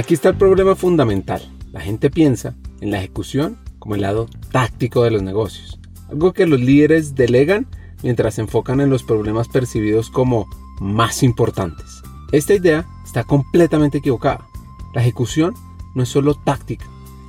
[0.00, 1.42] Aquí está el problema fundamental.
[1.72, 6.46] La gente piensa en la ejecución como el lado táctico de los negocios, algo que
[6.46, 7.66] los líderes delegan
[8.02, 10.46] mientras se enfocan en los problemas percibidos como
[10.80, 12.00] más importantes.
[12.32, 14.46] Esta idea está completamente equivocada.
[14.94, 15.52] La ejecución
[15.94, 16.86] no es solo táctica,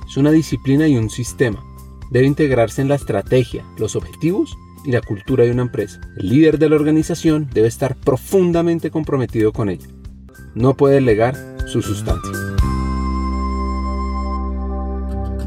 [0.08, 1.62] es una disciplina y un sistema.
[2.10, 6.00] Debe integrarse en la estrategia, los objetivos y la cultura de una empresa.
[6.16, 9.88] El líder de la organización debe estar profundamente comprometido con ella.
[10.54, 12.41] No puede delegar su sustancia.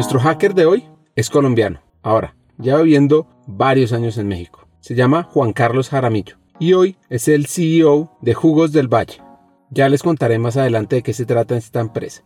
[0.00, 1.82] Nuestro hacker de hoy es colombiano.
[2.02, 4.66] Ahora, lleva viviendo varios años en México.
[4.80, 9.20] Se llama Juan Carlos Jaramillo y hoy es el CEO de Jugos del Valle.
[9.68, 12.22] Ya les contaré más adelante de qué se trata esta empresa.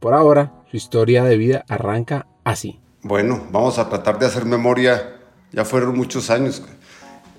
[0.00, 2.80] Por ahora, su historia de vida arranca así.
[3.02, 5.18] Bueno, vamos a tratar de hacer memoria.
[5.52, 6.62] Ya fueron muchos años.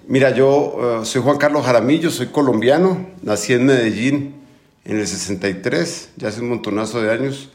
[0.08, 4.36] Mira, yo eh, soy Juan Carlos Jaramillo, soy colombiano, nací en Medellín
[4.86, 7.50] en el 63, ya hace un montonazo de años.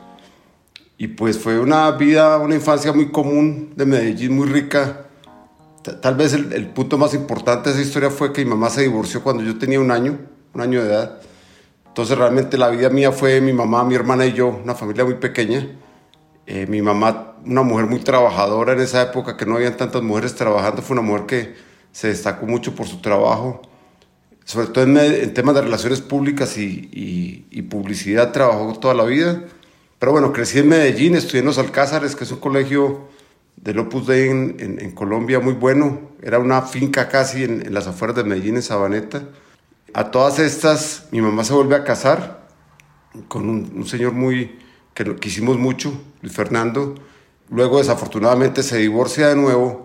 [0.97, 5.07] Y pues fue una vida, una infancia muy común de Medellín, muy rica.
[6.01, 9.23] Tal vez el, punto más importante de esa historia fue que mi mamá se divorció
[9.23, 10.19] cuando yo tenía un año,
[10.55, 11.21] un año de edad.
[11.87, 15.15] Entonces realmente la vida mía fue mi mamá, mi hermana y yo, una familia muy
[15.15, 15.69] pequeña.
[16.47, 20.35] Eh, mi mamá, una mujer muy trabajadora en esa época, que no habían tantas mujeres
[20.35, 21.55] trabajando, fue una mujer que
[21.91, 23.63] se destacó mucho por su trabajo,
[24.45, 29.45] sobre todo en, temas de relaciones públicas y, publicidad, trabajó toda la vida.
[29.99, 33.09] Pero bueno, crecí en Medellín, estudié en Los Alcázares, que es un colegio
[33.57, 36.11] del Opus Dei en, en, Colombia muy bueno.
[36.23, 39.23] Era una finca casi en, en las afueras de Medellín, en Sabaneta.
[39.95, 42.49] A todas estas, mi mamá se vuelve a casar
[43.29, 44.59] con un, señor muy
[44.93, 46.95] que lo quisimos mucho, Luis Fernando.
[47.49, 49.85] Luego, desafortunadamente, se divorcia de nuevo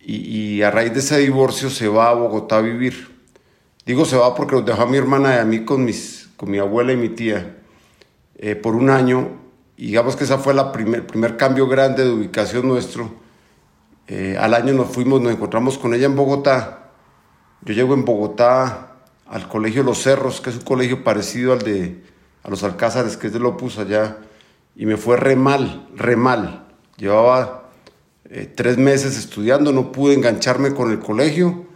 [0.00, 3.12] y, a raíz de ese divorcio se va a Bogotá a vivir.
[3.86, 6.50] Digo se va porque nos dejó a mi hermana y a mí con, mis, con
[6.50, 7.61] mi abuela y mi tía
[8.42, 9.30] eh, por un año.
[9.78, 13.10] Y digamos que ese fue el primer, primer cambio grande de ubicación nuestro.
[14.08, 16.90] Eh, al año nos fuimos, nos encontramos con ella en Bogotá.
[17.62, 22.02] Yo llego en Bogotá al Colegio Los Cerros, que es un colegio parecido al de
[22.42, 24.18] a los Alcázares, que es de Lopus allá,
[24.74, 26.66] y me fue re mal, re mal.
[26.96, 27.70] Llevaba
[28.28, 31.66] eh, tres meses estudiando, no pude engancharme con el colegio,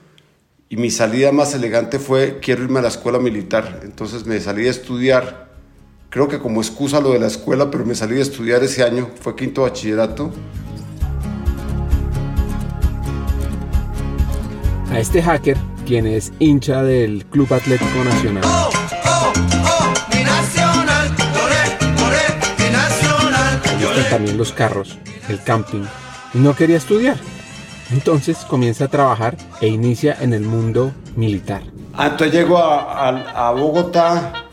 [0.69, 3.83] y mi salida más elegante fue, quiero irme a la escuela militar.
[3.85, 5.46] Entonces me salí a estudiar,
[6.17, 9.11] creo que como excusa lo de la escuela, pero me salí a estudiar ese año,
[9.21, 10.33] fue quinto bachillerato.
[14.91, 18.43] A este hacker quien es hincha del Club Atlético Nacional.
[18.47, 18.71] Oh,
[19.05, 19.33] oh,
[19.67, 21.15] oh, mi nacional,
[22.73, 23.61] nacional.
[24.09, 24.97] también los carros,
[25.29, 25.85] el camping,
[26.33, 27.19] y no quería estudiar.
[27.93, 31.61] Entonces comienza a trabajar e inicia en el mundo militar.
[31.93, 34.46] Ah, entonces llego a, Bogotá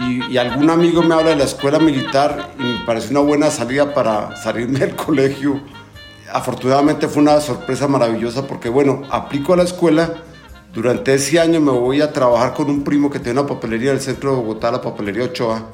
[0.00, 3.92] y, algún amigo me habla de la escuela militar y me parece una buena salida
[3.92, 5.60] para salirme del colegio.
[6.32, 10.22] Afortunadamente fue una sorpresa maravillosa porque, bueno, aplico a la escuela
[10.72, 13.96] durante ese año me voy a trabajar con un primo que tiene una papelería en
[13.96, 15.64] el centro de Bogotá, la papelería Ochoa,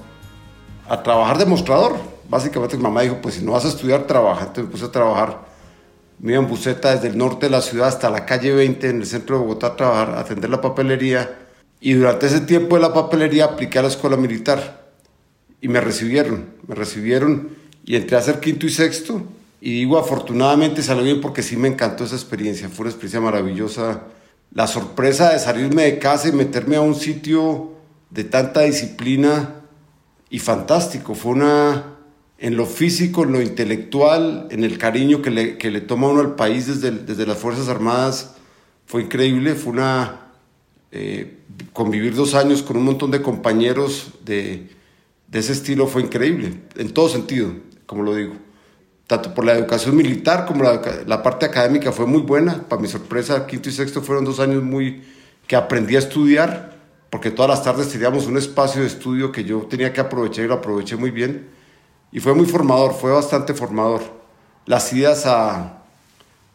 [0.89, 1.97] a trabajar de mostrador.
[2.31, 4.47] Básicamente mi mamá dijo, pues si no vas a estudiar, trabaja.
[4.47, 5.41] Entonces me puse a trabajar.
[6.19, 9.01] Me iba en buseta desde el norte de la ciudad hasta la calle 20 en
[9.03, 11.46] el centro de Bogotá a trabajar, a atender la papelería.
[11.87, 14.89] Y durante ese tiempo de la papelería apliqué a la escuela militar.
[15.61, 17.51] Y me recibieron, me recibieron
[17.85, 19.23] y entré a hacer quinto y sexto.
[19.61, 22.69] Y digo, afortunadamente salió bien porque sí me encantó esa experiencia.
[22.69, 24.03] Fue una experiencia maravillosa
[24.51, 27.75] la sorpresa de salirme de casa y meterme a un sitio
[28.11, 29.61] de tanta disciplina
[30.29, 31.15] y fantástico.
[31.15, 31.99] Fue una,
[32.39, 36.21] en lo físico, en lo intelectual, en el cariño que le, que le toma uno
[36.21, 38.35] al país desde, desde las Fuerzas Armadas,
[38.87, 39.55] fue increíble.
[39.55, 40.33] Fue una,
[40.91, 41.36] eh,
[41.73, 44.71] convivir dos años con un montón de compañeros de,
[45.29, 47.53] de ese estilo fue increíble, en todo sentido,
[47.87, 48.35] como lo digo
[49.07, 52.65] tanto por la educación militar como la, parte académica fue muy buena.
[52.69, 55.05] Para mi sorpresa, quinto y sexto fueron dos años muy
[55.47, 56.77] que aprendí a estudiar,
[57.09, 60.49] porque todas las tardes teníamos un espacio de estudio que yo tenía que aprovechar y
[60.49, 61.49] lo aproveché muy bien.
[62.11, 64.03] Y fue muy formador, fue bastante formador.
[64.65, 65.76] Las idas a,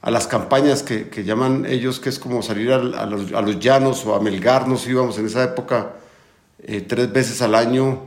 [0.01, 3.41] a las campañas que, que, llaman ellos, que es como salir a, a, los, a,
[3.41, 5.93] los, llanos o a Melgar, nos íbamos en esa época
[6.63, 7.99] eh, tres veces al año.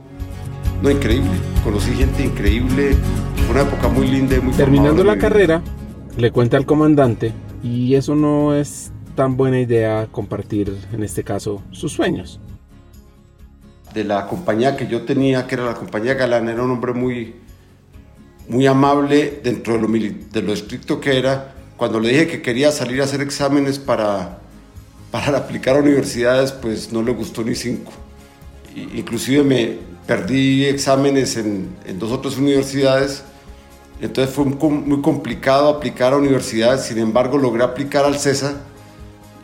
[0.81, 1.31] No, increíble.
[1.63, 2.95] Conocí gente increíble.
[3.45, 5.61] Fue una época muy linda muy Terminando la carrera,
[6.17, 7.31] le cuenta al comandante,
[7.63, 12.41] y eso no es tan buena idea compartir, en este caso, sus sueños.
[13.93, 17.35] De la compañía que yo tenía, que era la compañía Galán, era un hombre muy,
[18.49, 21.54] muy amable dentro de lo, de lo estricto que era.
[21.77, 24.39] Cuando le dije que quería salir a hacer exámenes para,
[25.11, 27.91] para aplicar a universidades, pues no le gustó ni cinco.
[28.75, 33.23] Inclusive me perdí exámenes en, en dos otras universidades,
[34.01, 38.57] entonces fue muy complicado aplicar a universidades, sin embargo logré aplicar al CESA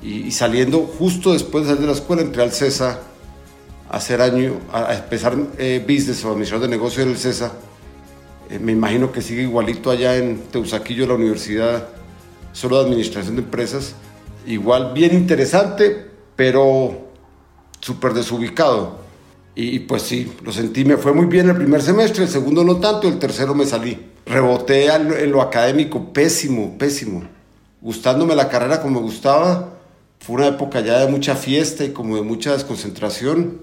[0.03, 2.99] y, saliendo justo después de salir de la escuela entré al CESA
[3.89, 7.51] a hacer año, a empezar eh, business o administración de negocio en el CESA.
[8.49, 11.87] Eh, me imagino que sigue igualito allá en Teusaquillo, la universidad,
[12.51, 13.95] solo administración de empresas.
[14.45, 17.09] Igual bien interesante, pero
[17.79, 18.99] súper desubicado.
[19.53, 22.77] Y, pues sí, lo sentí, me fue muy bien el primer semestre, el segundo no
[22.77, 24.11] tanto, el tercero me salí.
[24.25, 27.23] Reboté en lo académico, pésimo, pésimo.
[27.81, 29.73] Gustándome la carrera como me gustaba,
[30.19, 33.59] fue una época ya de mucha fiesta y como de mucha desconcentración.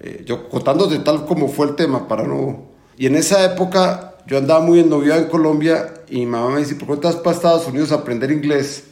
[0.00, 2.66] Eh, yo contando de tal como fue el tema para no...
[2.98, 6.74] Y en esa época yo andaba muy ennoviado en Colombia y mi mamá me dice,
[6.74, 8.84] ¿por qué estás para Estados Unidos a aprender inglés?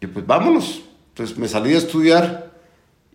[0.00, 0.82] Y pues vámonos.
[1.08, 2.52] Entonces me salí a estudiar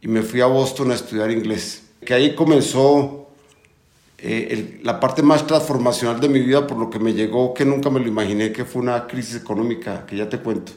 [0.02, 1.84] y me fui a Boston a estudiar inglés.
[2.04, 3.28] Que ahí comenzó
[4.18, 7.92] eh, la parte más transformacional de mi vida por lo que me llegó que nunca
[7.92, 10.72] me lo imaginé, que fue una crisis económica, que ya te cuento.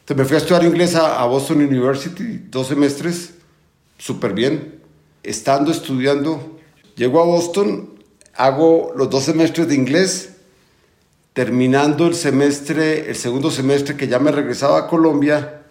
[0.00, 3.34] Entonces me fui a estudiar inglés a, Boston University, dos semestres,
[3.96, 4.80] súper bien.
[5.22, 6.58] Estando estudiando,
[6.96, 7.91] llego a Boston,
[8.34, 10.36] hago los dos semestres de inglés,
[11.32, 15.62] terminando el semestre, el segundo semestre que ya me regresaba a Colombia,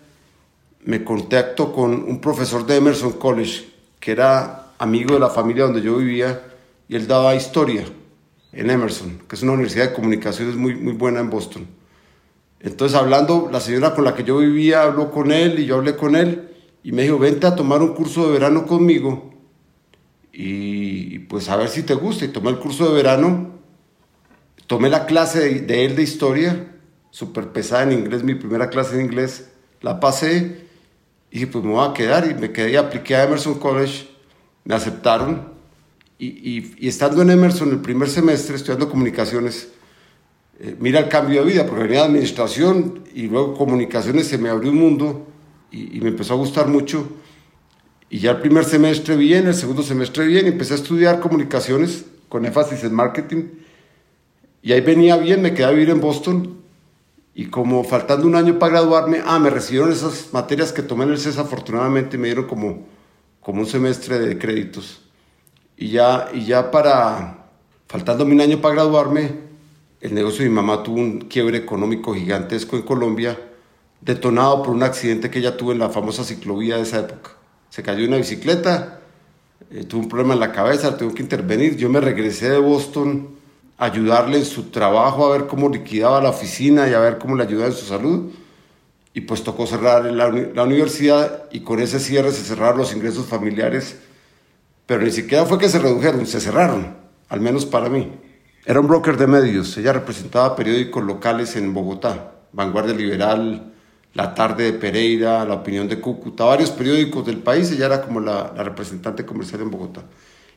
[0.84, 3.70] me contacto con un profesor de Emerson College,
[4.00, 6.42] que era amigo de la familia donde yo vivía,
[6.88, 7.86] y él daba historia
[8.52, 11.68] en Emerson, que es una universidad de comunicaciones muy, muy buena en Boston.
[12.60, 15.96] Entonces hablando, la señora con la que yo vivía habló con él y yo hablé
[15.96, 16.50] con él
[16.84, 19.31] y me dijo, vente a tomar un curso de verano conmigo
[20.34, 22.26] y, pues a ver si te gusta.
[22.26, 23.52] Y tomé el curso de verano,
[24.68, 26.78] tomé la clase de, él de historia,
[27.10, 29.50] súper pesada en inglés, mi primera clase en inglés,
[29.82, 30.66] la pasé
[31.30, 34.08] y dije, pues me voy a quedar y me quedé y apliqué a Emerson College,
[34.64, 35.52] me aceptaron
[36.20, 39.70] y, y estando en Emerson el primer semestre estudiando comunicaciones,
[40.64, 44.48] eh, mira el cambio de vida, porque venía de administración y luego comunicaciones, se me
[44.48, 45.28] abrió un mundo
[45.72, 47.08] y, me empezó a gustar mucho.
[48.14, 52.46] Y ya el primer semestre bien, el segundo semestre bien, empecé a estudiar comunicaciones con
[52.46, 53.46] énfasis en marketing.
[54.62, 56.58] Y ahí venía bien, me quedé a vivir en Boston.
[57.34, 61.12] Y como faltando un año para graduarme, ah, me recibieron esas materias que tomé en
[61.12, 62.86] el CES, afortunadamente me dieron como,
[63.40, 65.04] como un semestre de créditos.
[65.78, 67.46] Y ya, y ya para,
[67.88, 69.36] faltándome un año para graduarme,
[70.02, 73.40] el negocio de mi mamá tuvo un quiebre económico gigantesco en Colombia,
[74.02, 77.38] detonado por un accidente que ella tuvo en la famosa ciclovía de esa época.
[77.72, 79.00] Se cayó una bicicleta,
[79.72, 81.78] eh, tuvo un problema en la cabeza, tuvo que intervenir.
[81.78, 83.30] Yo me regresé de Boston
[83.78, 87.38] a ayudarle en su trabajo, a ver cómo liquidaba la oficina y a ver cómo
[87.38, 88.30] le ayudaba en su salud.
[89.14, 93.26] Y pues tocó cerrar la, la universidad y con ese cierre se cerraron los ingresos
[93.26, 94.00] familiares.
[94.86, 96.98] Pero ni siquiera fue que se redujeron, se cerraron,
[97.30, 98.12] al menos para mí.
[98.66, 99.78] Era un broker de medios.
[99.78, 103.71] Ella representaba periódicos locales en Bogotá, Vanguardia Liberal,
[104.14, 107.72] La Tarde de Pereira, La Opinión de Cúcuta, varios periódicos del país.
[107.72, 110.04] Ella era como la, representante comercial en Bogotá.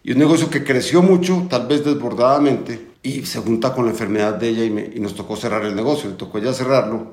[0.03, 4.35] Y un negocio que creció mucho, tal vez desbordadamente, y se junta con la enfermedad
[4.35, 6.11] de ella y, y nos tocó cerrar el negocio.
[6.11, 7.13] Le tocó ella cerrarlo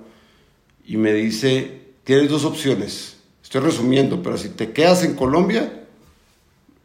[0.85, 3.17] y me dice, tienes dos opciones.
[3.43, 5.85] Estoy resumiendo, pero si te quedas en Colombia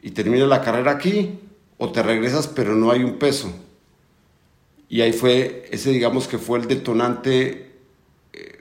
[0.03, 1.39] y terminas la carrera aquí,
[1.79, 3.53] o te regresas pero no hay un peso.
[4.89, 7.66] Y ahí fue, ese digamos que fue el detonante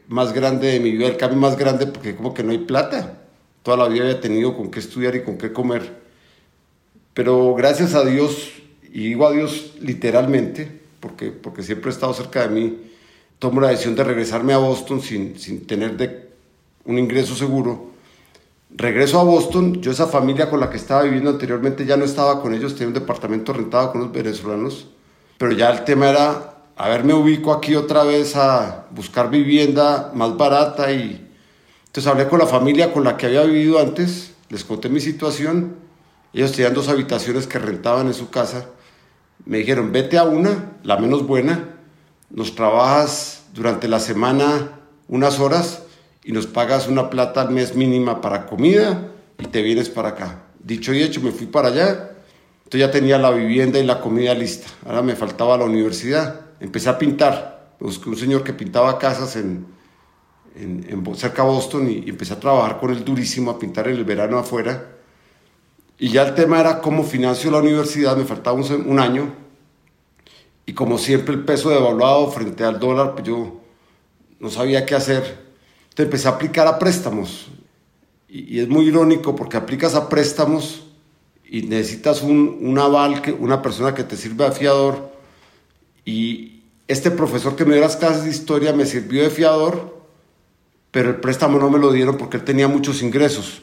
[0.08, 3.18] más grande de mi vida, el cambio más grande, porque como que no hay plata.
[3.64, 6.02] Toda la vida había tenido con qué estudiar y con qué comer.
[7.14, 8.52] Pero gracias a Dios,
[8.84, 12.78] y digo a Dios literalmente, porque, porque siempre he estado cerca de mí,
[13.40, 16.30] tomo la decisión de regresarme a Boston sin, sin tener de
[16.86, 17.92] un ingreso seguro.
[18.70, 22.42] Regreso a Boston, yo esa familia con la que estaba viviendo anteriormente ya no estaba
[22.42, 24.88] con ellos, tenía un departamento rentado con los venezolanos
[25.38, 30.12] pero ya el tema era, a ver, me ubico aquí otra vez a buscar vivienda
[30.14, 31.26] más barata y
[31.86, 35.76] entonces hablé con la familia con la que había vivido antes, les conté mi situación,
[36.34, 38.66] ellos tenían dos habitaciones que rentaban en su casa,
[39.46, 41.76] me dijeron, vete a una, la menos buena,
[42.30, 45.84] nos trabajas durante la semana unas horas
[46.24, 50.44] y nos pagas una plata al mes mínima para comida y te vienes para acá.
[50.60, 52.12] dicho y hecho, me fui para allá.
[52.64, 54.68] Entonces ya tenía la vivienda y la comida lista.
[54.86, 56.45] Ahora me faltaba la universidad.
[56.66, 57.76] Empecé a pintar.
[57.80, 59.68] Busqué un señor que pintaba casas en,
[60.56, 64.04] en, cerca de Boston y, empecé a trabajar con él durísimo, a pintar en el
[64.04, 64.96] verano afuera.
[66.00, 69.32] Y ya el tema era cómo financio la universidad, me faltaba un, un año.
[70.66, 73.62] Y como siempre el peso devaluado frente al dólar, pues yo
[74.40, 75.46] no sabía qué hacer.
[75.84, 77.48] Entonces empecé a aplicar a préstamos.
[78.28, 80.84] Y, es muy irónico porque aplicas a préstamos
[81.48, 85.14] y necesitas un, un aval, que, una persona que te sirva de fiador.
[86.04, 86.55] Y
[86.88, 89.96] este profesor que me dio las clases de historia me sirvió de fiador,
[90.92, 93.62] pero el préstamo no me lo dieron porque él tenía muchos ingresos.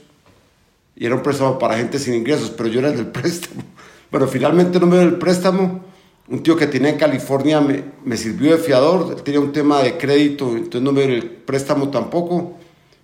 [0.96, 3.62] Y era un préstamo para gente sin ingresos, pero yo era el del préstamo.
[4.10, 5.92] Bueno, finalmente no me dio el préstamo
[6.28, 9.82] un tío que tenía en California me, me, sirvió de fiador, él tenía un tema
[9.82, 12.58] de crédito, entonces no me dio el préstamo tampoco.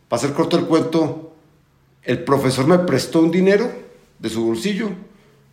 [0.08, 1.34] Para hacer corto el cuento,
[2.04, 3.70] el profesor me prestó un dinero
[4.18, 4.90] de su bolsillo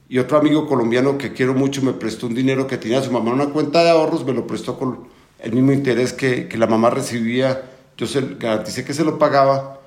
[0.08, 3.30] y otro amigo colombiano que quiero mucho me prestó un dinero que tenía su mamá
[3.30, 5.08] en una cuenta de ahorros, me lo prestó con
[5.40, 7.64] el mismo interés que, que la mamá recibía,
[7.98, 9.80] yo se, garanticé que se lo pagaba.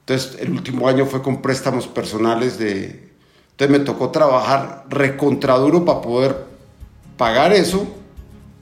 [0.00, 3.10] Entonces el último año fue con préstamos personales de...
[3.52, 6.36] Entonces me tocó trabajar recontraduro para poder
[7.16, 7.86] pagar eso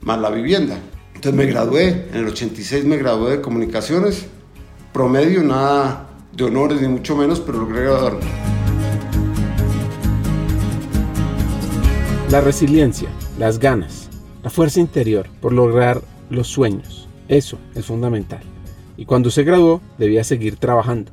[0.01, 0.77] más la vivienda.
[1.15, 4.25] Entonces me gradué, en el 86 me gradué de comunicaciones,
[4.93, 8.58] promedio, nada de honores ni mucho menos, pero logré graduarme.
[12.29, 13.09] La resiliencia,
[13.39, 14.07] las ganas,
[14.43, 18.41] la fuerza interior por lograr los sueños, eso es fundamental.
[18.97, 21.11] Y cuando se graduó debía seguir trabajando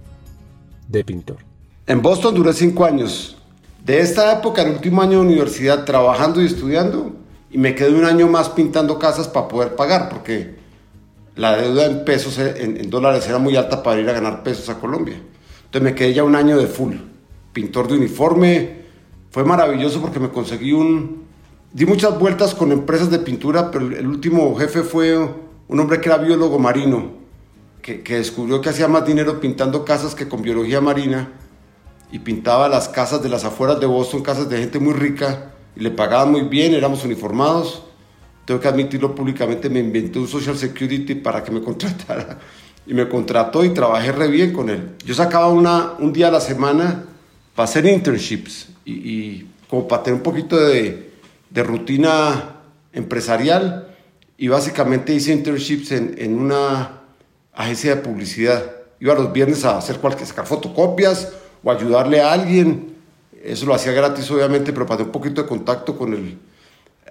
[0.88, 1.38] de pintor.
[1.86, 3.38] En Boston duré cinco años.
[3.82, 7.16] De esta época, el último año de universidad, trabajando y estudiando,
[7.50, 10.56] y me quedé un año más pintando casas para poder pagar, porque
[11.34, 14.78] la deuda en pesos, en, dólares, era muy alta para ir a ganar pesos a
[14.78, 15.16] Colombia.
[15.64, 16.96] Entonces me quedé ya un año de full,
[17.54, 18.85] pintor de uniforme.
[19.36, 21.26] Fue maravilloso porque me conseguí un...
[21.70, 26.08] Di muchas vueltas con empresas de pintura, pero el último jefe fue un hombre que
[26.08, 27.10] era biólogo marino,
[27.82, 31.32] que, descubrió que hacía más dinero pintando casas que con biología marina
[32.10, 35.80] y pintaba las casas de las afueras de Boston, casas de gente muy rica y
[35.80, 37.82] le pagaban muy bien, éramos uniformados.
[38.46, 42.38] Tengo que admitirlo públicamente, me inventé un Social Security para que me contratara.
[42.86, 44.94] Y me contrató y trabajé re bien con él.
[45.04, 47.04] Yo sacaba una, un día a la semana
[47.54, 51.10] para hacer internships y, y como para tener un poquito de,
[51.50, 52.62] de, rutina
[52.94, 53.94] empresarial.
[54.38, 57.02] Y básicamente hice internships en, en una
[57.52, 58.64] agencia de publicidad.
[59.00, 62.96] Iba los viernes a hacer cualquier, sacar fotocopias o ayudarle a alguien
[63.46, 66.38] eso lo hacía gratis, obviamente, pero para tener un poquito de contacto con el...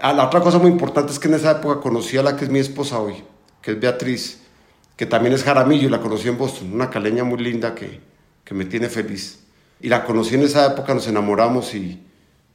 [0.01, 2.43] Ah, la otra cosa muy importante es que en esa época conocí a la que
[2.43, 3.15] es mi esposa hoy,
[3.61, 4.41] que es Beatriz,
[4.97, 8.01] que también es Jaramillo, y la conocí en Boston, una caleña muy linda que,
[8.43, 9.44] que me tiene feliz.
[9.85, 12.03] Y la conocí en esa época, nos enamoramos y,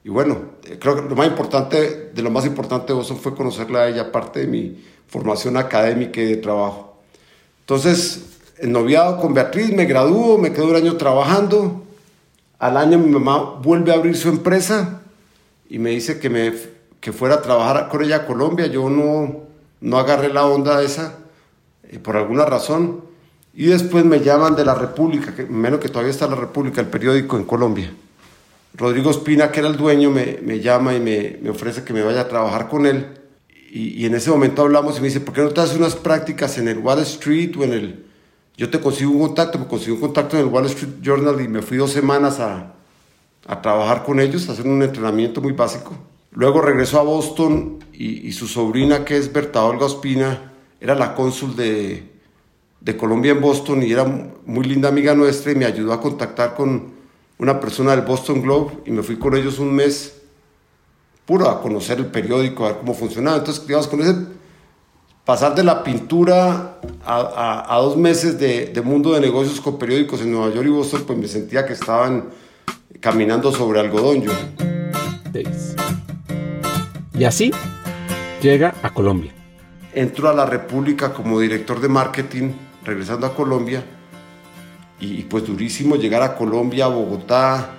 [0.02, 0.36] y bueno,
[0.80, 4.10] creo que lo más importante, de lo más importante de Boston fue conocerla a ella,
[4.10, 6.96] parte de mi formación académica y de trabajo.
[7.60, 11.84] Entonces, en noviado con Beatriz, me graduó, me quedo un año trabajando,
[12.58, 15.02] al año mi mamá vuelve a abrir su empresa
[15.68, 16.52] y me dice que, me,
[16.98, 18.66] que fuera a trabajar con ella a Colombia.
[18.66, 19.44] Yo no,
[19.80, 21.14] no agarré la onda esa
[21.84, 23.08] eh, por alguna razón.
[23.54, 27.36] Y después me llaman de la República, menos que todavía está la República, el periódico
[27.36, 27.92] en Colombia.
[28.74, 32.02] Rodrigo Espina, que era el dueño, me, me llama y me, me, ofrece que me
[32.02, 33.06] vaya a trabajar con él.
[33.72, 35.96] Y, y, en ese momento hablamos y me dice, ¿por qué no te haces unas
[35.96, 38.06] prácticas en el Wall Street o en el,
[38.56, 41.48] yo te consigo un contacto, me consigo un contacto en el Wall Street Journal y
[41.48, 42.74] me fui dos semanas a,
[43.46, 45.96] a trabajar con ellos, a hacer un entrenamiento muy básico.
[46.32, 51.56] Luego regresó a Boston y, su sobrina, que es Berta Olga Ospina, era la cónsul
[51.56, 52.09] de,
[52.80, 54.04] de Colombia en Boston y era
[54.46, 56.92] muy linda amiga nuestra y me ayudó a contactar con
[57.38, 60.20] una persona del Boston Globe y me fui con ellos un mes
[61.24, 63.38] puro a conocer el periódico, a ver cómo funcionaba.
[63.38, 64.14] Entonces, digamos, con ese
[65.24, 70.52] pasar de la pintura a, dos meses de, mundo de negocios con periódicos en Nueva
[70.52, 72.30] York y Boston, pues me sentía que estaban
[73.00, 74.32] caminando sobre algodón yo.
[77.14, 77.52] Y así
[78.42, 79.32] llega a Colombia.
[79.94, 82.52] Entro a la República como director de marketing,
[82.84, 83.84] regresando a Colombia,
[85.00, 87.70] y, pues durísimo llegar a Colombia, a Bogotá,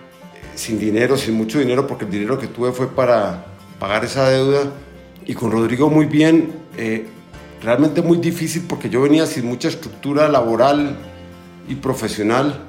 [0.56, 3.46] sin dinero, sin mucho dinero, porque el dinero que tuve fue para
[3.80, 4.72] pagar esa deuda.
[5.26, 7.06] Y con Rodrigo muy bien, eh,
[7.62, 10.98] realmente muy difícil porque yo venía sin mucha estructura laboral
[11.68, 12.60] y profesional.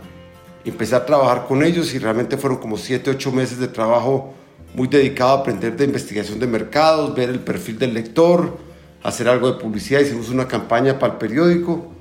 [0.66, 4.34] Empecé a trabajar con ellos y realmente fueron como 7, 8 meses de trabajo
[4.74, 8.58] muy dedicado a aprender de investigación de mercados, ver el perfil del lector,
[9.02, 10.00] hacer algo de publicidad.
[10.00, 11.92] Hicimos una campaña para el periódico.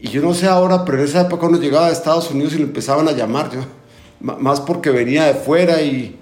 [0.00, 2.58] Y yo no sé ahora, pero en esa época uno llegaba a Estados Unidos y
[2.58, 3.50] le empezaban a llamar.
[3.50, 3.60] Yo
[4.20, 6.18] más porque venía de fuera y,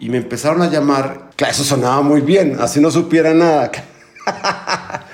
[0.00, 1.30] y me empezaron a llamar.
[1.36, 3.70] Claro, eso sonaba muy bien, así no supiera nada.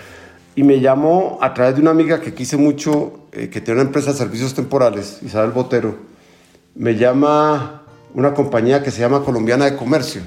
[0.54, 3.88] y me llamó a través de una amiga que quise mucho, eh, que tiene una
[3.88, 5.96] empresa de servicios temporales, Isabel Botero.
[6.74, 7.82] Me llama
[8.14, 10.22] una compañía que se llama Colombiana de Comercio,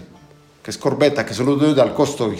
[0.63, 2.31] que es Corbeta, que son los dueños de Alcosto.
[2.31, 2.37] En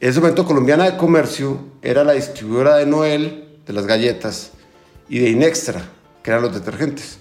[0.00, 4.52] ese momento Colombiana de Comercio era la distribuidora de Noel, de las galletas,
[5.08, 5.82] y de Inextra,
[6.22, 7.18] que eran los detergentes.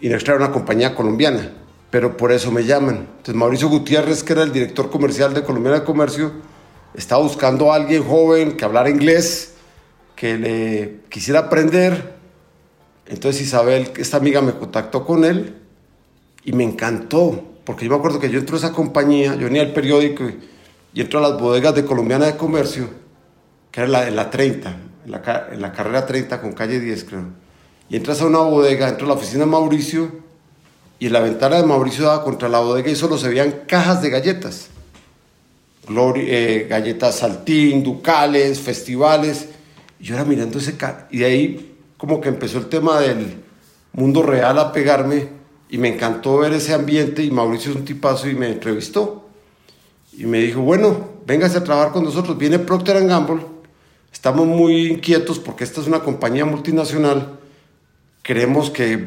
[0.00, 1.52] Inextra era una compañía colombiana,
[1.90, 3.08] pero por eso me llaman.
[3.16, 6.32] Entonces Mauricio Gutiérrez, que era el director comercial de Colombiana de Comercio,
[6.94, 9.54] estaba buscando a alguien joven que hablara inglés,
[10.14, 12.14] que le quisiera aprender.
[13.06, 15.56] Entonces Isabel, esta amiga, me contactó con él
[16.44, 19.62] y me encantó, porque yo me acuerdo que yo entro a esa compañía, yo venía
[19.62, 22.88] al periódico y, entro a las bodegas de Colombiana de Comercio,
[23.70, 27.24] que era la, la 30, en la, en la carrera 30 con calle 10 creo.
[27.88, 30.10] Y entras a una bodega, entro a la oficina de Mauricio
[30.98, 34.02] y en la ventana de Mauricio daba contra la bodega y solo se veían cajas
[34.02, 34.68] de galletas.
[35.88, 39.48] Eh, galletas Saltín, Ducales, festivales.
[39.98, 40.76] Y yo era mirando ese...
[41.10, 43.42] Y de ahí como que empezó el tema del
[43.92, 45.28] mundo real a pegarme
[45.68, 49.28] y me encantó ver ese ambiente y Mauricio es un tipazo y me entrevistó.
[50.12, 52.36] Y me dijo, bueno, véngase a trabajar con nosotros.
[52.38, 53.42] Viene Procter Gamble.
[54.12, 57.40] Estamos muy inquietos porque esta es una compañía multinacional.
[58.22, 59.04] Creemos que,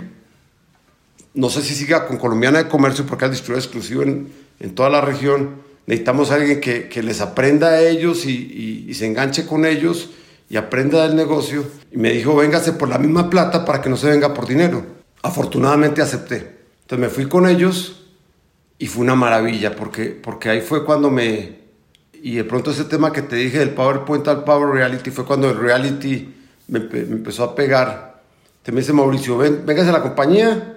[1.34, 4.90] no sé si siga con Colombiana de Comercio porque es distribuidor exclusivo en, en toda
[4.90, 5.64] la región.
[5.86, 10.10] Necesitamos a alguien que, que, les aprenda a ellos y, y, se enganche con ellos
[10.50, 11.64] y aprenda del negocio.
[11.92, 14.84] Y me dijo, véngase por la misma plata para que no se venga por dinero.
[15.22, 16.58] Afortunadamente acepté.
[16.82, 18.08] Entonces me fui con ellos
[18.80, 21.65] y fue una maravilla porque, porque ahí fue cuando me...
[22.26, 25.48] Y de pronto ese tema que te dije del PowerPoint al Power Reality fue cuando
[25.48, 26.34] el reality
[26.68, 28.20] me, empezó a pegar.
[28.64, 30.76] Te me dice Mauricio, ven, véngase a la compañía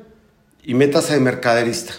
[0.62, 1.94] y métase de mercaderista.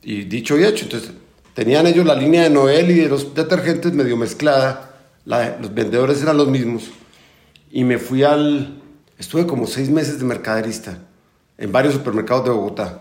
[0.00, 1.10] Y dicho y hecho, entonces
[1.54, 6.36] tenían ellos la línea de Noel y de los detergentes medio mezclada, los vendedores eran
[6.36, 6.92] los mismos.
[7.72, 8.80] Y me fui al...
[9.18, 10.98] Estuve como seis meses de mercaderista
[11.58, 13.00] en varios supermercados de Bogotá.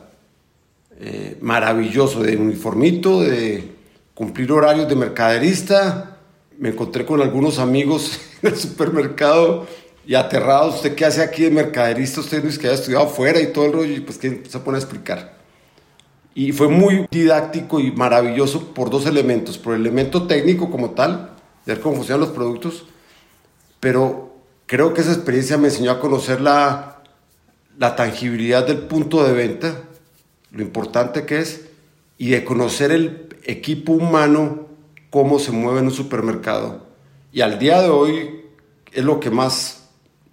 [1.00, 3.73] Eh, maravilloso, de uniformito, de
[4.14, 6.18] cumplir horarios de mercaderista.
[6.58, 9.68] Me encontré con algunos amigos en el supermercado
[10.06, 10.76] y aterrados.
[10.76, 12.22] ¿Usted qué hace aquí de mercaderista?
[12.22, 14.60] Usted no es que haya estudiado afuera y todo el rollo, y pues que se
[14.60, 15.38] pone a explicar.
[16.36, 19.58] Y fue muy didáctico y maravilloso por dos elementos.
[19.58, 21.32] Por el elemento técnico como tal,
[21.66, 22.86] de ver cómo funcionan los productos,
[23.80, 24.34] pero
[24.66, 26.94] creo que esa experiencia me enseñó a conocer la
[27.78, 29.84] la tangibilidad del punto de venta,
[30.52, 31.62] lo importante que es,
[32.18, 34.68] y de conocer el equipo humano,
[35.10, 36.88] cómo se mueve en un supermercado.
[37.32, 38.42] Y al día de hoy
[38.92, 39.90] es lo que más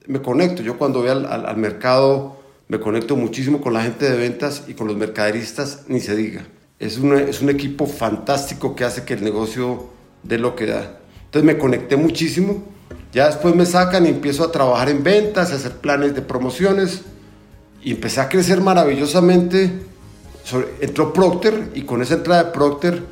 [0.07, 0.63] me conecto.
[0.63, 4.87] Yo cuando voy al, mercado me conecto muchísimo con la gente de ventas y con
[4.87, 6.47] los mercaderistas, ni se diga.
[6.79, 9.89] Es, es un equipo fantástico que hace que el negocio
[10.23, 10.99] dé lo que da.
[11.25, 12.63] Entonces me conecté muchísimo.
[13.13, 17.03] Ya después me sacan y empiezo a trabajar en ventas, a hacer planes de promociones
[17.83, 19.90] y empecé a crecer maravillosamente.
[20.81, 23.03] Entró Procter y con esa entrada de Procter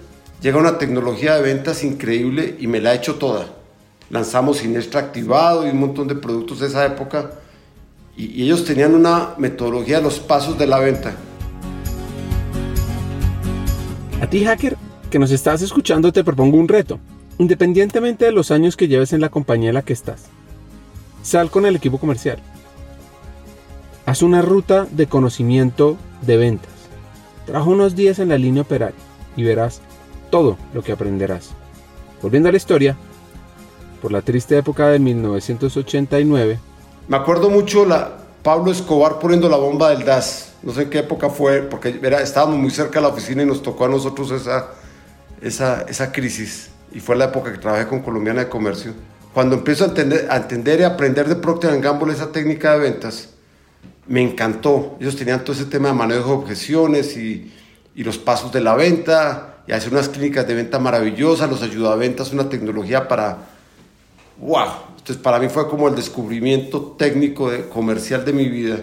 [0.41, 3.47] llega una tecnología de ventas increíble y me la ha hecho toda.
[4.11, 7.33] Lanzamos Sinestra activado y un montón de productos de esa época
[8.17, 11.15] y, y ellos tenían una metodología de los pasos de la venta.
[14.21, 14.77] A ti, hacker,
[15.11, 16.99] que nos estás escuchando, te propongo un reto.
[17.39, 20.25] Independientemente de los años que lleves en la compañía en la que estás,
[21.23, 22.43] sal con el equipo comercial
[24.09, 26.78] Haz una ruta de conocimiento de ventas.
[27.49, 29.01] Trabaja unos días en la línea operaria
[29.35, 29.81] y verás
[30.31, 31.53] todo lo que aprenderás.
[32.21, 32.95] Volviendo a la historia,
[34.03, 36.59] por la triste época de 1989.
[37.09, 40.57] Me acuerdo mucho la Pablo Escobar poniendo la bomba del DAS.
[40.63, 43.47] No sé en qué época fue, porque era, estábamos muy cerca de la oficina y
[43.47, 44.69] nos tocó a nosotros esa,
[45.41, 46.69] esa, crisis.
[46.93, 48.93] Y fue la época que trabajé con Colombiana de Comercio.
[49.33, 53.31] Cuando empiezo a entender, a entender y aprender de Procter Gamble esa técnica de ventas,
[54.09, 54.97] me encantó.
[54.99, 57.53] Ellos tenían todo ese tema de manejo de objeciones y,
[57.95, 61.97] los pasos de la venta y hacer unas clínicas de venta maravillosas, los ayudó a
[61.97, 63.39] ventas, una tecnología para...
[64.39, 64.69] ¡Wow!
[64.91, 68.79] Entonces para mí fue como el descubrimiento técnico de, comercial de mi vida.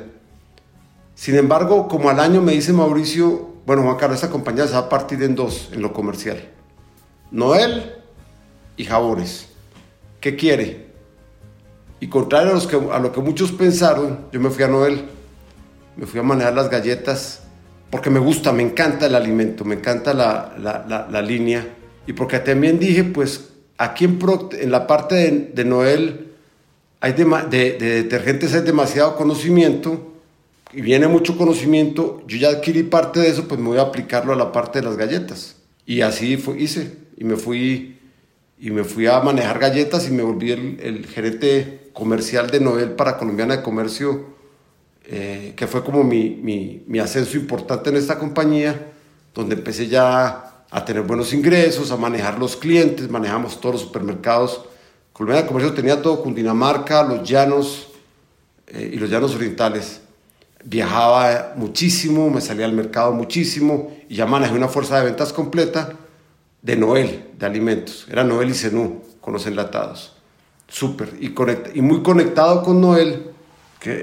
[1.16, 4.80] Sin embargo, como al año me dice Mauricio, bueno Juan Carlos, esta compañía se va
[4.80, 6.50] a partir en dos en lo comercial.
[7.32, 7.94] Noel
[8.76, 9.48] y jabones.
[10.20, 10.88] ¿Qué quiere?
[12.02, 15.15] Y contrario a, los que, a lo que muchos pensaron, yo me fui a Noel
[15.98, 17.42] me fui a manejar las galletas
[17.90, 21.66] porque me gusta, me encanta el alimento, me encanta la, la, la, línea.
[22.08, 24.20] Y porque también dije, pues aquí en,
[24.60, 26.26] en la parte de, de Noel
[27.00, 30.14] hay de, de, detergentes hay demasiado conocimiento
[30.74, 34.34] y viene mucho conocimiento, yo ya adquirí parte de eso, pues me voy a aplicarlo
[34.34, 35.56] a la parte de las galletas.
[35.86, 38.00] Y así fue, hice, y me fui,
[38.60, 43.18] y me fui a manejar galletas y me volví el, gerente comercial de Noel para
[43.18, 44.35] Colombiana de Comercio,
[45.08, 48.92] eh, que fue como mi, mi, ascenso importante en esta compañía,
[49.36, 54.66] donde empecé ya a tener buenos ingresos, a manejar los clientes, manejamos todos los supermercados.
[55.14, 57.90] Colombiana de Comercio tenía todo, Cundinamarca, Los Llanos
[58.68, 60.02] eh, y los Llanos Orientales
[60.64, 65.94] viajaba muchísimo, me salía al mercado muchísimo y ya manejé una fuerza de ventas completa
[66.64, 68.08] de Noel, de alimentos.
[68.10, 70.14] Era Noel y Zenú con los enlatados.
[70.68, 71.14] Súper.
[71.20, 71.36] Y,
[71.76, 73.35] y muy conectado con Noel,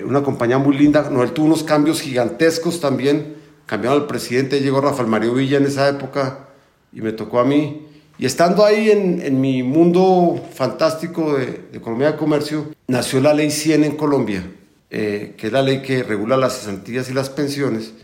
[0.05, 1.09] una compañía muy linda.
[1.11, 3.37] Noel tuvo unos cambios gigantescos también.
[3.67, 6.49] Cambiaron al presidente, llegó Rafael Mario Villa en esa época
[6.93, 7.87] y me tocó a mí.
[8.19, 13.35] Y estando ahí en, en mi mundo fantástico de, de economía de comercio, nació la
[13.35, 14.45] ley 100 en Colombia
[14.95, 17.95] eh, que es la ley que regula las cesantías y las pensiones,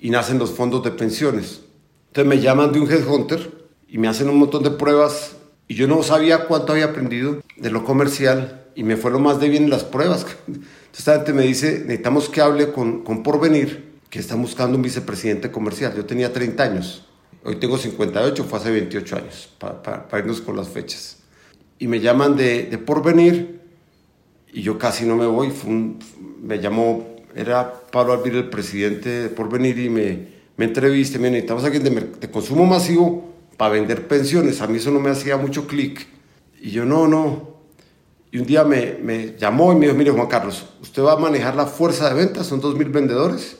[0.00, 1.60] y nacen los fondos de pensiones.
[2.06, 5.86] Entonces me llaman de un headhunter y me hacen un montón de pruebas y yo
[5.86, 9.64] no sabía cuánto había aprendido de lo comercial y me fue lo más de bien
[9.64, 10.24] en las pruebas.
[10.46, 15.50] Entonces gente me dice, necesitamos que hable con, con Porvenir, que está buscando un vicepresidente
[15.50, 15.96] comercial.
[15.96, 17.04] Yo tenía 30 años,
[17.42, 21.16] hoy tengo 58, fue hace 28 años, para, irnos con las fechas.
[21.80, 23.62] Y me llaman de, de Porvenir
[24.52, 25.98] y yo casi no me voy, fue un,
[26.40, 31.64] me llamó, era Pablo Alvir el presidente de Porvenir y me, me entrevisté, me necesitamos
[31.64, 34.60] a alguien de, de, consumo masivo para vender pensiones.
[34.60, 36.06] A mí eso no me hacía mucho clic.
[36.60, 37.57] Y yo, no, no.
[38.30, 41.56] Y un día me, llamó y me dijo, mire Juan Carlos, usted va a manejar
[41.56, 43.56] la fuerza de ventas, son 2.000 vendedores,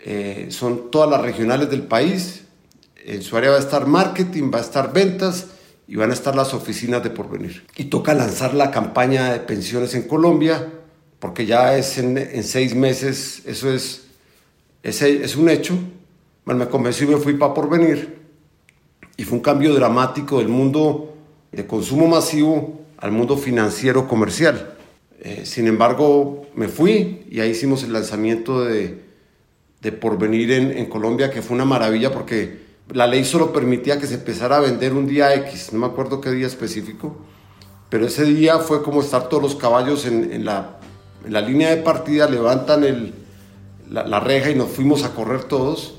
[0.00, 2.44] eh, son todas las regionales del país,
[2.96, 5.46] en su área va a estar marketing, va a estar ventas
[5.86, 7.64] y van a estar las oficinas de porvenir.
[7.76, 10.68] Y toca lanzar la campaña de pensiones en Colombia
[11.20, 14.06] porque ya es en, seis meses, eso es,
[14.82, 15.78] es, un hecho.
[16.46, 18.18] Bueno, me convencí y me fui para porvenir.
[19.18, 21.14] Y fue un cambio dramático del mundo
[21.52, 24.74] de consumo masivo al mundo financiero comercial.
[25.20, 29.08] Eh, sin embargo, me fui y ahí hicimos el lanzamiento de,
[30.00, 32.58] Porvenir en, Colombia, que fue una maravilla porque
[32.92, 36.20] la ley solo permitía que se empezara a vender un día X, no me acuerdo
[36.20, 37.16] qué día específico,
[37.88, 40.80] pero ese día fue como estar todos los caballos en, la
[41.28, 43.14] la línea de partida levantan el,
[43.90, 45.94] la, reja y nos fuimos a correr todos.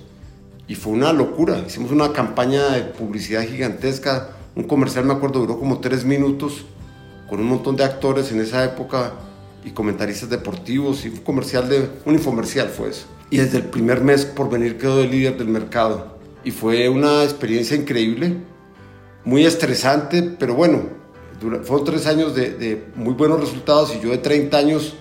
[0.68, 1.64] Y fue una locura.
[1.68, 4.30] Hicimos una campaña de publicidad gigantesca.
[4.56, 6.66] Un comercial, me acuerdo, duró como tres minutos
[7.32, 9.13] con un montón de actores en esa época
[9.63, 11.06] y comentaristas deportivos.
[11.06, 11.88] Y un comercial de.
[12.04, 13.06] Un infomercial fue eso.
[13.30, 16.17] Y desde el primer mes por venir quedó el líder del mercado.
[16.44, 18.36] Y fue una experiencia increíble,
[19.24, 20.82] muy estresante, pero bueno,
[21.63, 24.96] fueron tres años de, de muy buenos resultados y yo de 30 años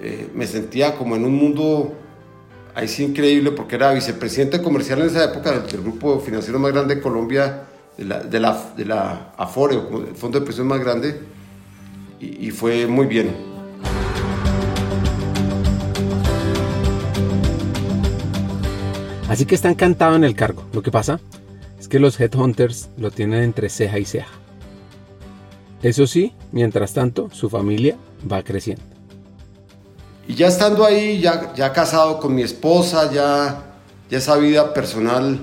[0.00, 1.94] eh, me sentía como en un mundo
[2.76, 6.94] ahí sí increíble porque era vicepresidente comercial en esa época del, grupo financiero más grande
[6.94, 7.64] de Colombia,
[7.96, 11.39] de la, de la, de la Afore, el fondo de pensión más grande,
[12.20, 13.34] y, y fue muy bien.
[19.30, 20.64] Así que está encantado en el cargo.
[20.72, 21.20] Lo que pasa
[21.78, 24.40] es que los headhunters lo tienen entre ceja y ceja.
[25.82, 27.96] Eso sí, mientras tanto, su familia
[28.30, 28.82] va creciendo.
[30.26, 33.62] Y ya estando ahí, ya, ya casado con mi esposa, ya,
[34.10, 35.38] ya esa vida personal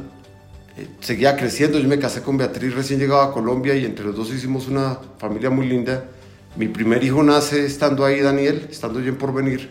[0.78, 1.80] eh, seguía creciendo.
[1.80, 5.00] Yo me casé con Beatriz recién llegaba a Colombia y entre los dos hicimos una
[5.18, 6.04] familia muy linda.
[6.58, 9.70] Mi primer hijo nace estando ahí, Daniel, estando yo en Porvenir.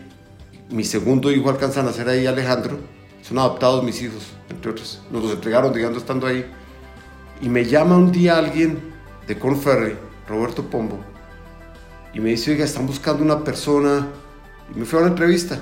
[0.69, 2.77] Mi segundo hijo alcanza a nacer ahí, Alejandro.
[3.21, 5.01] Son adoptados mis hijos, entre otros.
[5.11, 6.49] Nos los entregaron, digamos, estando ahí.
[7.41, 8.79] Y me llama un día alguien
[9.27, 9.97] de Conferry,
[10.29, 10.97] Roberto Pombo,
[12.13, 14.07] y me dice, oiga, están buscando una persona
[14.73, 15.59] y me fui a una entrevista.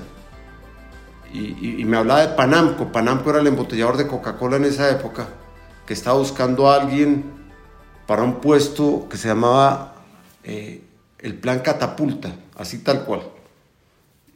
[1.32, 2.92] Y, me hablaba de Panamco.
[2.92, 5.26] Panamco era el embotellador de Coca-Cola en esa época,
[5.86, 7.24] que estaba buscando a alguien
[8.06, 9.96] para un puesto que se llamaba
[10.44, 10.85] eh,
[11.26, 13.22] el Plan Catapulta, así tal cual.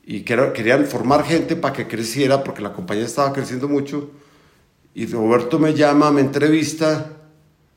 [0.05, 4.11] Y querían formar gente para que creciera, porque la compañía estaba creciendo mucho.
[4.93, 7.13] Y Roberto me llama, me entrevista,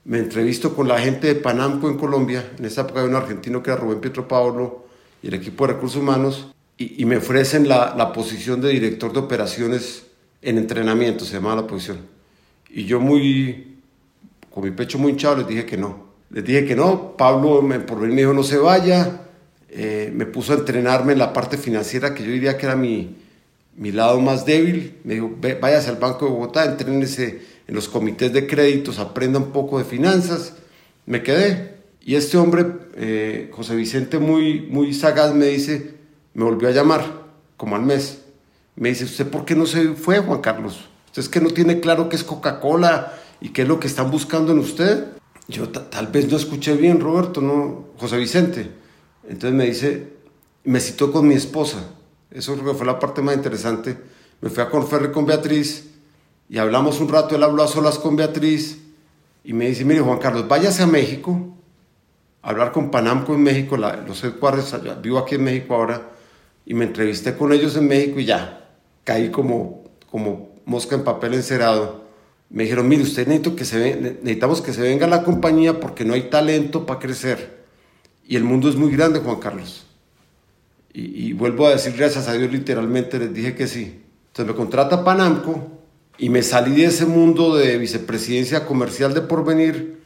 [0.05, 2.53] me entrevisto con la gente de Panamco en Colombia.
[2.57, 4.87] En esa época había un argentino que era Rubén Pietro Pablo
[5.21, 10.07] y el equipo de recursos humanos y, me ofrecen la, posición de director de operaciones
[10.41, 11.99] en entrenamiento, se llama la posición.
[12.71, 13.77] Y yo muy,
[14.49, 16.02] con mi pecho muy hinchado, les dije que no.
[16.33, 19.21] Les dije que no, Pablo por venir me dijo no se vaya,
[19.69, 23.17] eh, me puso a entrenarme en la parte financiera, que yo diría que era mi,
[23.77, 24.97] mi lado más débil.
[25.03, 29.51] Me dijo, váyase al Banco de Bogotá, entrénese en los comités de créditos, aprenda un
[29.51, 30.55] poco de finanzas.
[31.05, 31.75] Me quedé.
[32.01, 32.65] Y este hombre,
[32.95, 35.93] eh, José Vicente, muy, muy sagaz, me dice,
[36.33, 37.05] me volvió a llamar,
[37.57, 38.23] como al mes.
[38.75, 40.89] Me dice, ¿usted por qué no se fue, Juan Carlos?
[41.07, 44.09] ¿Usted es que no tiene claro qué es Coca-Cola y qué es lo que están
[44.09, 45.05] buscando en usted?
[45.47, 48.71] Yo tal vez no escuché bien, Roberto, no, José Vicente.
[49.23, 50.13] Entonces me dice,
[50.63, 51.83] me citó con mi esposa.
[52.31, 53.97] Eso creo que fue la parte más interesante.
[54.41, 55.91] Me fui a Conferre con Beatriz
[56.49, 57.35] y hablamos un rato.
[57.35, 58.79] Él habló a solas con Beatriz
[59.43, 61.53] y me dice, mire Juan Carlos, váyase a México
[62.43, 66.09] a hablar con Panamco en México, los headquarters, vivo aquí en México ahora,
[66.65, 68.69] y me entrevisté con ellos en México y ya,
[69.05, 72.02] caí como, como mosca en papel encerado.
[72.53, 76.13] Me dijeron, mire, usted necesito que se necesitamos que se venga la compañía porque no
[76.13, 77.63] hay talento para crecer.
[78.25, 79.87] Y el mundo es muy grande, Juan Carlos.
[80.93, 84.03] Y, y, vuelvo a decir gracias a Dios, literalmente les dije que sí.
[84.27, 85.67] Entonces me contrata Panamco
[86.19, 90.03] y me salí de ese mundo de vicepresidencia comercial de Porvenir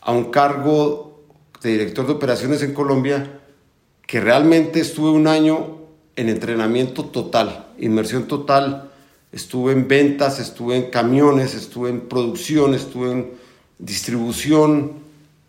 [0.00, 1.24] a un cargo
[1.60, 3.40] de director de operaciones en Colombia,
[4.06, 5.78] que realmente estuve un año
[6.16, 8.87] en entrenamiento total, inmersión total.
[9.38, 13.30] Estuve en ventas, estuve en camiones, estuve en producción, estuve en
[13.78, 14.94] distribución,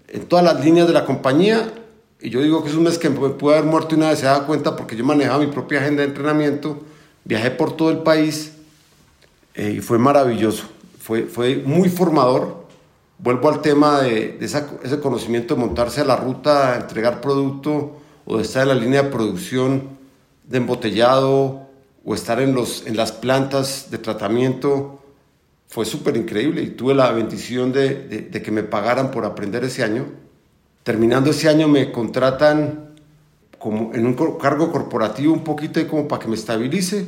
[0.07, 1.73] en todas las líneas de la compañía.
[2.21, 4.27] Y yo digo que es un mes que me pude haber muerto y nadie se
[4.27, 6.83] da cuenta porque yo manejaba mi propia agenda de entrenamiento,
[7.23, 8.51] viajé por todo el país
[9.55, 10.65] eh, y fue maravilloso,
[10.99, 12.67] fue, fue muy formador.
[13.17, 17.97] Vuelvo al tema de, ese conocimiento de montarse a la ruta, entregar producto
[18.27, 19.89] o de estar en la línea de producción
[20.43, 21.68] de embotellado
[22.03, 25.01] o estar en, los, en las plantas de tratamiento.
[25.67, 29.83] Fue súper increíble y tuve la bendición de, de que me pagaran por aprender ese
[29.83, 30.05] año.
[30.83, 32.95] Terminando ese año me contratan
[33.59, 37.07] como en un cargo corporativo un poquito como para que me estabilice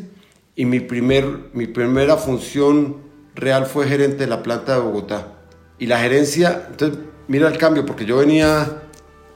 [0.56, 2.98] y mi, primer, mi primera función
[3.34, 5.34] real fue gerente de la planta de Bogotá.
[5.80, 8.84] Y la gerencia, entonces mira el cambio, porque yo venía,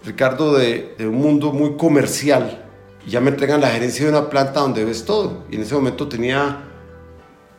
[0.03, 2.64] Ricardo, de un mundo muy comercial
[3.05, 5.43] y ya me entregan la gerencia de una planta donde ves todo.
[5.51, 6.63] Y en ese momento tenía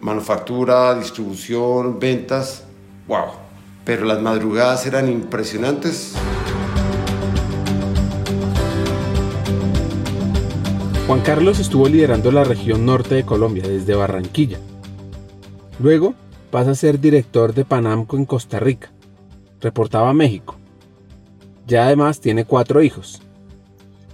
[0.00, 2.64] manufactura, distribución, ventas,
[3.06, 3.26] wow.
[3.85, 6.14] Pero las madrugadas eran impresionantes.
[11.06, 14.59] Juan Carlos estuvo liderando la región norte de Colombia desde Barranquilla.
[15.78, 16.14] Luego
[16.50, 18.90] pasa a ser director de Panamco en Costa Rica.
[19.61, 20.56] Reportaba a México.
[21.68, 23.22] Ya además tiene cuatro hijos.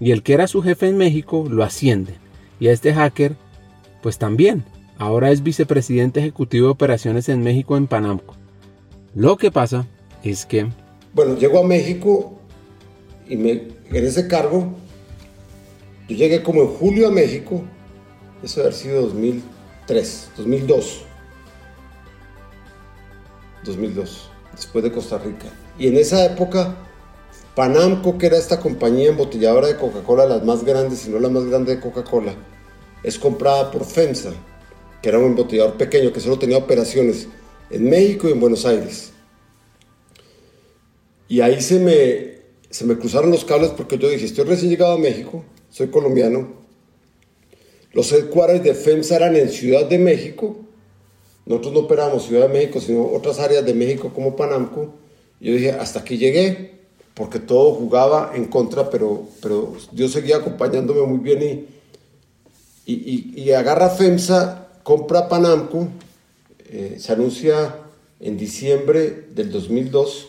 [0.03, 2.15] Y el que era su jefe en México lo asciende.
[2.59, 3.37] Y a este hacker,
[4.03, 4.65] pues también.
[4.99, 8.35] Ahora es vicepresidente ejecutivo de operaciones en México en Panamco.
[9.15, 9.87] Lo que pasa
[10.25, 10.67] es que...
[11.15, 12.41] Bueno, llego a México
[13.29, 14.75] y en ese cargo
[16.09, 17.63] yo llegué como en julio a México,
[18.43, 21.05] eso debe haber sido 2003, 2002.
[23.65, 25.47] 2002, después de Costa Rica.
[25.79, 26.75] Y en esa época,
[27.55, 31.45] Panamco, que era esta compañía embotelladora de Coca-Cola, las más grandes, si no la más
[31.45, 32.35] grande de Coca-Cola,
[33.03, 34.33] es comprada por FEMSA,
[35.03, 37.29] que era un embotellador pequeño que solo tenía operaciones
[37.71, 39.13] en México y en Buenos Aires.
[41.29, 44.93] Y ahí se me, se me cruzaron los cables porque yo dije, estoy recién llegado
[44.93, 46.63] a México, soy colombiano.
[47.93, 50.57] Los headquarters de FEMSA eran en Ciudad de México.
[51.45, 54.95] Nosotros no operamos Ciudad de México, sino otras áreas de México como Panamco.
[55.41, 56.82] Yo dije, hasta aquí llegué,
[57.15, 61.69] porque todo jugaba en contra, pero, pero Dios seguía acompañándome muy bien
[62.87, 65.89] y, y, y, agarra FEMSA, compra Panamco,
[66.71, 67.77] eh, se anuncia
[68.19, 70.29] en diciembre del 2002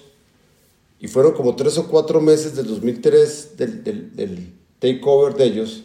[1.00, 5.84] y fueron como tres o cuatro meses del 2003 del, del takeover de ellos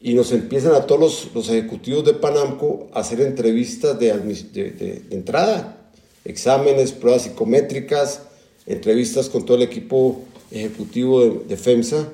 [0.00, 5.90] y nos empiezan a todos los, ejecutivos de Panamco a hacer entrevistas de, de, entrada,
[6.24, 8.22] exámenes, pruebas psicométricas,
[8.68, 12.12] entrevistas con todo el equipo ejecutivo de, FEMSA.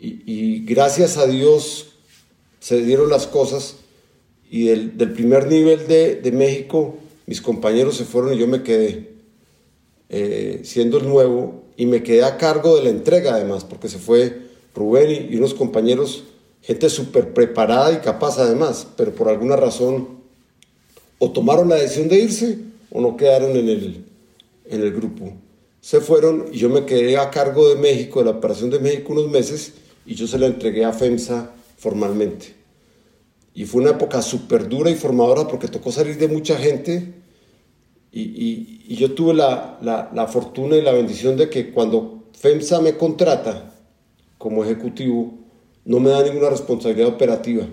[0.00, 1.88] Y, gracias a Dios
[2.60, 3.76] se dieron las cosas
[4.50, 9.14] y del, primer nivel de, México mis compañeros se fueron y yo me quedé
[10.10, 13.98] eh, siendo el nuevo y me quedé a cargo de la entrega además, porque se
[13.98, 14.42] fue
[14.74, 16.24] Rubén y, unos compañeros,
[16.62, 20.08] gente súper preparada y capaz además, pero por alguna razón
[21.18, 22.58] o tomaron la decisión de irse
[22.90, 24.04] o no quedaron en el,
[24.64, 25.32] en el grupo.
[25.80, 29.12] Se fueron y yo me quedé a cargo de México, de la operación de México
[29.12, 29.74] unos meses
[30.06, 32.54] y yo se la entregué a FEMSA formalmente.
[33.54, 37.14] Y fue una época súper dura y formadora porque tocó salir de mucha gente
[38.10, 43.74] y, yo tuve la, la, fortuna y la bendición de que cuando FEMSA me contrata
[44.38, 45.34] como ejecutivo,
[45.84, 47.66] no me da ninguna responsabilidad operativa.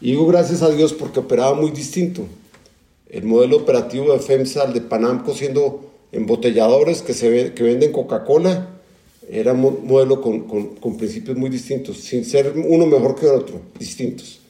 [0.00, 2.22] Y digo gracias a Dios porque operaba muy distinto.
[3.08, 8.80] El modelo operativo de FEMSA, el de Panamco, siendo embotelladores que, se que venden Coca-Cola,
[9.30, 13.32] era un modelo con, con, con, principios muy distintos, sin ser uno mejor que el
[13.32, 14.40] otro, distintos.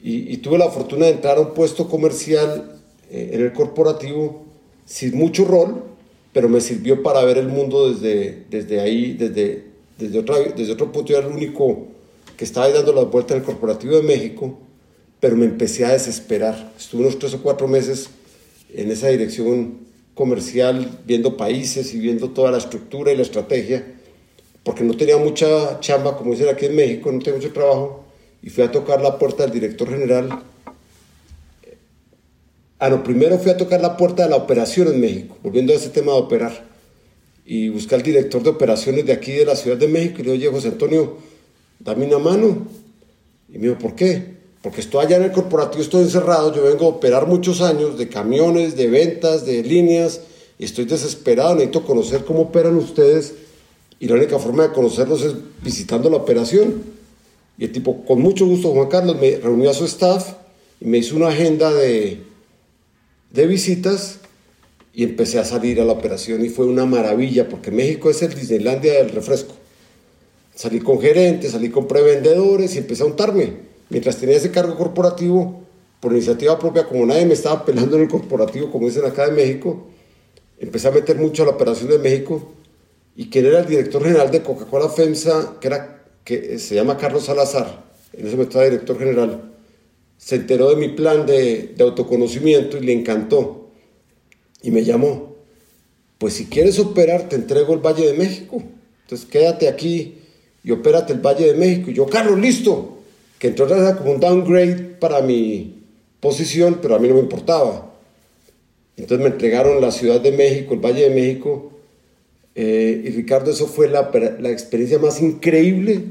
[0.00, 2.76] y, tuve la fortuna de entrar a un puesto comercial
[3.10, 4.44] eh, en el corporativo
[4.84, 5.82] sin mucho rol,
[6.32, 9.64] pero me sirvió para ver el mundo desde, desde ahí, desde,
[9.98, 11.12] desde, otra, desde otro punto.
[11.12, 11.86] Yo era el único
[12.36, 14.58] que estaba dando la vuelta en el corporativo de México,
[15.18, 16.72] pero me empecé a desesperar.
[16.78, 18.10] Estuve unos tres o cuatro meses
[18.72, 19.85] en esa dirección
[20.16, 23.86] comercial, viendo países y viendo toda la estructura y la estrategia,
[24.64, 28.04] porque no tenía mucha chamba, como dicen aquí en México, no tenía mucho trabajo
[28.42, 30.42] y fui a tocar la puerta del director general.
[32.78, 35.76] Ah, no, primero fui a tocar la puerta de la operación en México, volviendo a
[35.76, 36.64] ese tema de operar.
[37.44, 40.32] Y busqué al director de operaciones de aquí de la Ciudad de México y le
[40.32, 41.18] dije, José Antonio,
[41.78, 42.66] dame una mano.
[43.52, 44.34] Y me dijo, ¿por qué?
[44.66, 48.08] Porque estoy allá en el corporativo, estoy encerrado, yo vengo a operar muchos años de
[48.08, 50.22] camiones, de ventas, de líneas,
[50.58, 53.34] y estoy desesperado, necesito conocer cómo operan ustedes,
[54.00, 56.82] y la única forma de conocerlos es visitando la operación.
[57.56, 60.32] Y el tipo, con mucho gusto, Juan Carlos, me reunió a su staff
[60.80, 62.24] y me hizo una agenda de,
[63.30, 64.18] de visitas
[64.92, 68.34] y empecé a salir a la operación y fue una maravilla porque México es el
[68.34, 69.54] Disneylandia del refresco.
[70.56, 73.65] Salí con gerentes, salí con prevendedores y empecé a untarme.
[73.88, 75.62] Mientras tenía ese cargo corporativo,
[76.00, 79.32] por iniciativa propia, como nadie me estaba pelando en el corporativo, como dicen acá de
[79.32, 79.86] México,
[80.58, 82.52] empecé a meter mucho a la operación de México
[83.16, 87.24] y quien era el director general de Coca-Cola FEMSA, que era que se llama Carlos
[87.24, 89.52] Salazar, en ese momento era director general,
[90.18, 93.70] se enteró de mi plan de, de autoconocimiento y le encantó.
[94.62, 95.36] Y me llamó,
[96.18, 98.62] pues si quieres operar, te entrego el Valle de México.
[99.02, 100.18] Entonces quédate aquí
[100.64, 101.90] y opérate el Valle de México.
[101.90, 102.95] Y yo, Carlos, listo.
[103.38, 105.82] Que entonces era como un downgrade para mi
[106.20, 107.94] posición, pero a mí no me importaba.
[108.96, 111.72] Entonces me entregaron la Ciudad de México, el Valle de México,
[112.54, 116.04] eh, y Ricardo, eso fue la, la, experiencia más increíble,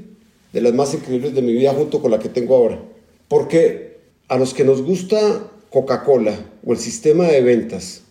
[0.54, 2.80] de las más increíbles de mi vida junto con la que tengo ahora.
[3.28, 8.04] Porque a los que nos gusta Coca-Cola o el sistema de ventas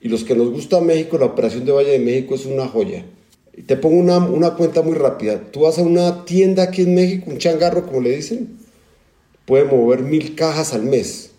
[0.00, 3.04] y los que nos gusta México, la operación de Valle de México es una joya.
[3.66, 5.40] Te pongo una, una cuenta muy rápida.
[5.50, 8.58] Tú vas a una tienda aquí en México, un changarro como le dicen,
[9.46, 11.30] puede mover mil cajas al mes.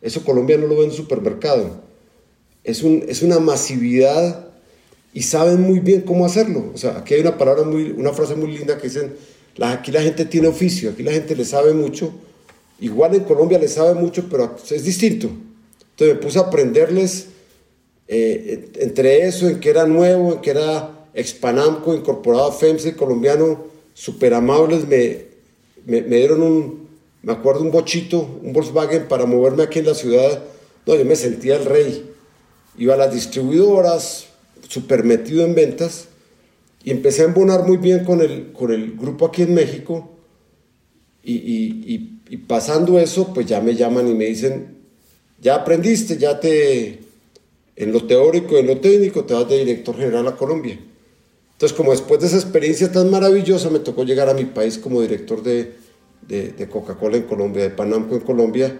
[0.00, 1.82] Eso Colombia no lo ve en supermercado.
[2.64, 4.48] Es, un, es una masividad
[5.12, 6.70] y saben muy bien cómo hacerlo.
[6.74, 9.14] O sea, aquí hay una palabra muy, una frase muy linda que dicen,
[9.56, 12.12] la, aquí la gente tiene oficio, aquí la gente le sabe mucho.
[12.80, 15.28] Igual en Colombia le sabe mucho, pero es distinto.
[15.90, 17.26] Entonces me puse a aprenderles
[18.06, 24.34] eh, entre eso, en que era nuevo, en que era Expanamco, incorporado FEMSE, colombiano, súper
[24.34, 25.26] amables, me,
[25.86, 26.88] me, me, dieron un,
[27.22, 30.42] me acuerdo, un bochito, un Volkswagen para moverme aquí en la ciudad.
[30.86, 32.10] No, yo me sentía el rey.
[32.76, 34.28] Iba a las distribuidoras,
[34.68, 36.08] súper metido en ventas
[36.84, 40.10] y empecé a embonar muy bien con el, con el grupo aquí en México
[41.22, 44.78] y, y, y, pasando eso, pues ya me llaman y me dicen,
[45.40, 47.00] ya aprendiste, ya te,
[47.76, 50.78] en lo teórico y en lo técnico, te vas de director general a Colombia.
[51.58, 55.02] Entonces, como después de esa experiencia tan maravillosa, me tocó llegar a mi país como
[55.02, 55.74] director de,
[56.70, 58.78] Coca-Cola en Colombia, de Panamco en Colombia,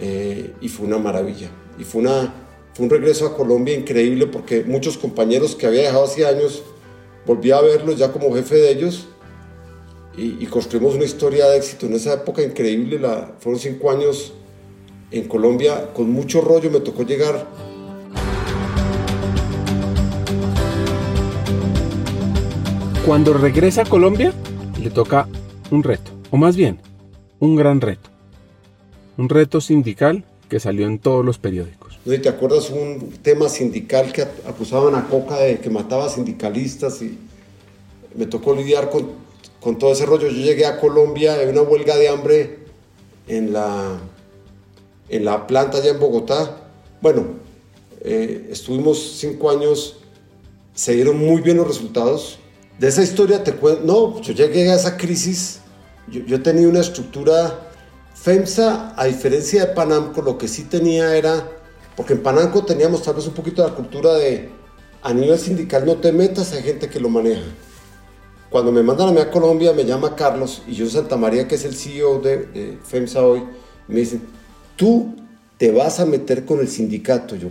[0.00, 1.48] eh, y fue una maravilla.
[1.78, 2.34] Y fue una,
[2.74, 6.64] fue un regreso a Colombia increíble porque muchos compañeros que había dejado hace años
[7.24, 9.06] volví a verlos ya como jefe de ellos
[10.16, 12.98] y, construimos una historia de éxito en esa época increíble.
[13.38, 14.32] Fueron cinco años
[15.12, 17.46] en Colombia con mucho rollo, me tocó llegar.
[23.06, 24.32] Cuando regresa a Colombia,
[24.82, 25.28] le toca
[25.70, 26.80] un reto, o más bien,
[27.38, 28.10] un gran reto.
[29.16, 32.00] Un reto sindical que salió en todos los periódicos.
[32.04, 37.16] Te acuerdas un tema sindical que acusaban a Coca de que mataba sindicalistas y
[38.16, 40.26] me tocó lidiar con, todo ese rollo.
[40.26, 42.58] Yo llegué a Colombia en una huelga de hambre
[43.28, 44.00] en la,
[45.08, 46.56] en la planta allá en Bogotá.
[47.00, 47.24] Bueno,
[48.00, 49.98] eh, estuvimos cinco años,
[50.74, 52.40] se dieron muy bien los resultados.
[52.78, 55.60] De esa historia te cuento, no, yo llegué a esa crisis,
[56.08, 57.70] yo, yo tenía una estructura,
[58.14, 61.56] FEMSA, a diferencia de Panamco, lo que sí tenía era
[61.96, 64.50] porque en Pananco teníamos tal vez un poquito de la cultura de
[65.02, 67.42] a nivel sindical no te metas, hay gente que lo maneja.
[68.50, 71.54] Cuando me mandan a mí a Colombia, me llama Carlos y yo Santa María, que
[71.54, 73.42] es el CEO de, FEMSA hoy,
[73.88, 74.22] me dicen,
[74.76, 75.14] tú
[75.56, 77.34] te vas a meter con el sindicato.
[77.34, 77.48] Yo,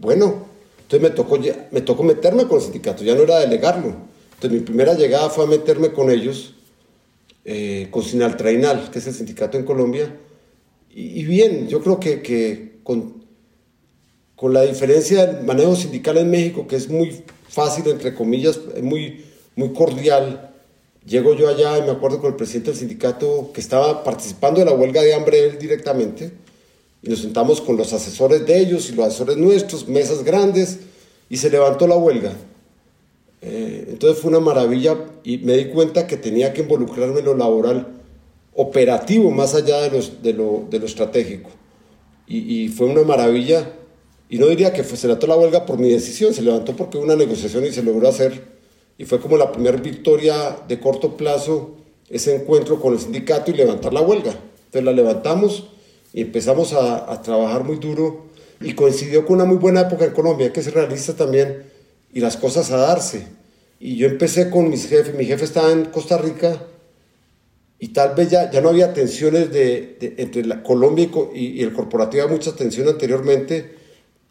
[0.00, 0.46] bueno,
[0.82, 1.38] entonces me tocó,
[1.70, 4.11] me tocó meterme con el sindicato, ya no era delegarlo.
[4.42, 6.54] Entonces mi primera llegada fue a meterme con ellos,
[7.44, 10.18] eh, con Sinaltrainal, que es el sindicato en Colombia.
[10.90, 13.22] Y, bien, yo creo que, que con
[14.34, 19.24] con la diferencia del manejo sindical en México, que es muy fácil, entre comillas, muy,
[19.54, 20.48] muy cordial,
[21.04, 24.66] Llego yo allá y me acuerdo con el presidente del sindicato que estaba participando de
[24.66, 26.30] la huelga de hambre él directamente.
[27.02, 30.78] Y nos sentamos con los asesores de ellos y los asesores nuestros, mesas grandes,
[31.28, 32.32] y se levantó la huelga.
[33.42, 37.36] Eh, entonces fue una maravilla y me di cuenta que tenía que involucrarme en lo
[37.36, 37.88] laboral
[38.54, 41.50] operativo más allá de, lo, de lo estratégico.
[42.26, 43.72] Y, fue una maravilla.
[44.30, 46.96] Y no diría que fue, se levantó la huelga por mi decisión, se levantó porque
[46.96, 48.52] hubo una negociación y se logró hacer
[48.96, 51.76] y fue como la primera victoria de corto plazo
[52.08, 54.32] ese encuentro con el sindicato y levantar la huelga.
[54.66, 55.68] Entonces la levantamos
[56.12, 58.26] y empezamos a, trabajar muy duro
[58.60, 61.64] y coincidió con una muy buena época en Colombia, que ser realista también
[62.12, 63.26] y las cosas a darse.
[63.80, 66.62] Y yo empecé con mis jefes, mi jefe estaba en Costa Rica
[67.78, 71.72] y tal vez ya, ya no había tensiones de, entre la Colombia y, y, el
[71.72, 73.76] corporativo, había mucha tensión anteriormente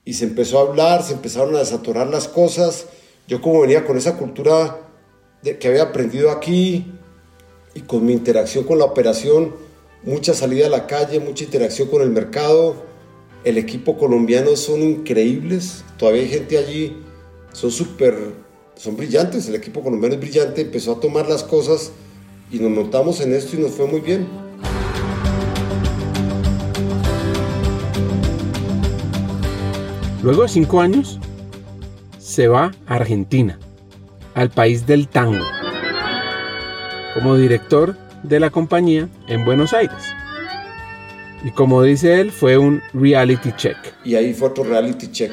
[0.06, 2.86] y se empezó a hablar, se empezaron a desatorar las cosas
[3.32, 4.78] yo como venía con esa cultura
[5.42, 6.86] de, que había aprendido aquí
[7.74, 9.56] y con mi interacción con la operación,
[10.04, 12.76] mucha salida a la calle, mucha interacción con el mercado,
[13.46, 16.98] el equipo colombiano son increíbles, todavía hay gente allí,
[17.54, 18.16] son súper,
[18.76, 21.92] son brillantes, el equipo colombiano es brillante, empezó a tomar las cosas
[22.52, 24.28] y nos notamos en esto y nos fue muy bien.
[30.24, 31.20] Luego de cinco años,
[32.20, 33.58] se va a Argentina,
[34.36, 35.44] al país del tango,
[37.16, 40.14] como director de la compañía en Buenos Aires.
[41.44, 43.78] Y como dice él, fue un reality check.
[44.06, 45.32] Y ahí fue otro reality check,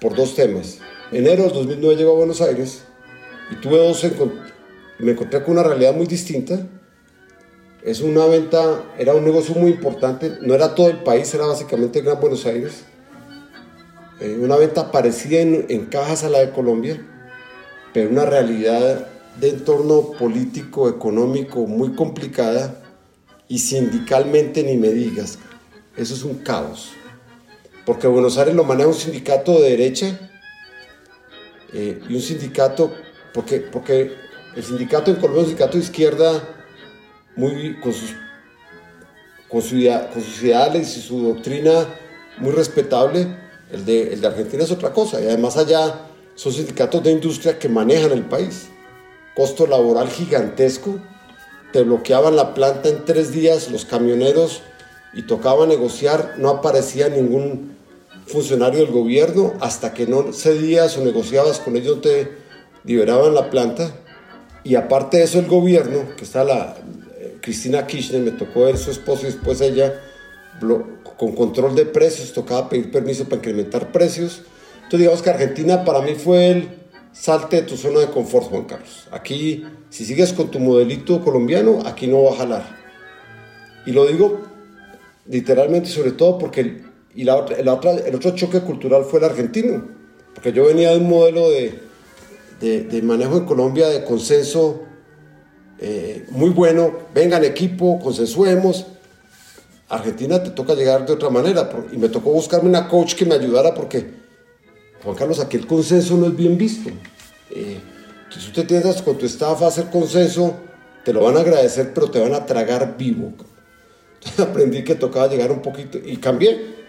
[0.00, 0.80] por dos temas.
[1.12, 2.84] Enero del 2009 llego a Buenos Aires
[3.50, 4.02] y tuve dos
[4.98, 6.66] me encontré con una realidad muy distinta.
[7.84, 12.00] Es una venta, era un negocio muy importante, no era todo el país, era básicamente
[12.00, 12.84] Gran Buenos Aires
[14.20, 17.04] eh, una venta parecida en, en, cajas a la de Colombia,
[17.92, 19.06] pero una realidad
[19.38, 22.80] de entorno político, económico muy complicada
[23.48, 25.38] y sindicalmente ni me digas.
[25.94, 26.92] Eso es un caos.
[27.84, 30.31] Porque Buenos Aires lo maneja un sindicato de derecha
[31.72, 32.92] eh, y un sindicato,
[33.32, 34.12] porque, porque
[34.54, 36.48] el sindicato en Colombia es un sindicato de izquierda
[37.36, 38.14] muy, con, sus,
[39.48, 39.76] con, su,
[40.12, 41.86] con sus ideales y su doctrina
[42.38, 43.26] muy respetable,
[43.70, 45.20] el de, el de Argentina es otra cosa.
[45.20, 48.68] Y además allá son sindicatos de industria que manejan el país.
[49.34, 50.98] Costo laboral gigantesco.
[51.72, 54.62] Te bloqueaban la planta en tres días los camioneros
[55.14, 56.34] y tocaba negociar.
[56.36, 57.76] No aparecía ningún
[58.26, 62.30] funcionario del gobierno hasta que no cedías o negociabas con ellos te
[62.84, 63.94] liberaban la planta.
[64.64, 66.76] Y aparte de eso el gobierno, que está la
[67.18, 70.00] eh, Cristina Kirchner, me tocó ver su esposo y después ella
[71.16, 74.42] con control de precios, tocaba pedir permiso para incrementar precios.
[74.76, 76.68] Entonces digamos que Argentina para mí fue el
[77.12, 79.08] salte de tu zona de confort, Juan Carlos.
[79.10, 82.82] Aquí, si sigues con tu modelito colombiano, aquí no va a jalar.
[83.86, 84.40] Y lo digo
[85.26, 86.82] literalmente sobre todo porque
[87.14, 89.88] y la otra, el otro choque cultural fue el argentino,
[90.34, 91.80] porque yo venía de un modelo de,
[92.60, 94.82] de, manejo en Colombia de consenso
[95.78, 98.86] eh, muy bueno, vengan equipo, consensuemos,
[99.88, 101.68] Argentina te toca llegar de otra manera.
[101.92, 104.06] Y me tocó buscarme una coach que me ayudara porque,
[105.02, 106.88] Juan Carlos, aquí el consenso no es bien visto.
[107.50, 107.78] Eh,
[108.30, 110.54] si tú te con tu staff a hacer consenso,
[111.04, 113.32] te lo van a agradecer, pero te van a tragar vivo.
[114.14, 116.81] Entonces aprendí que tocaba llegar un poquito y cambié.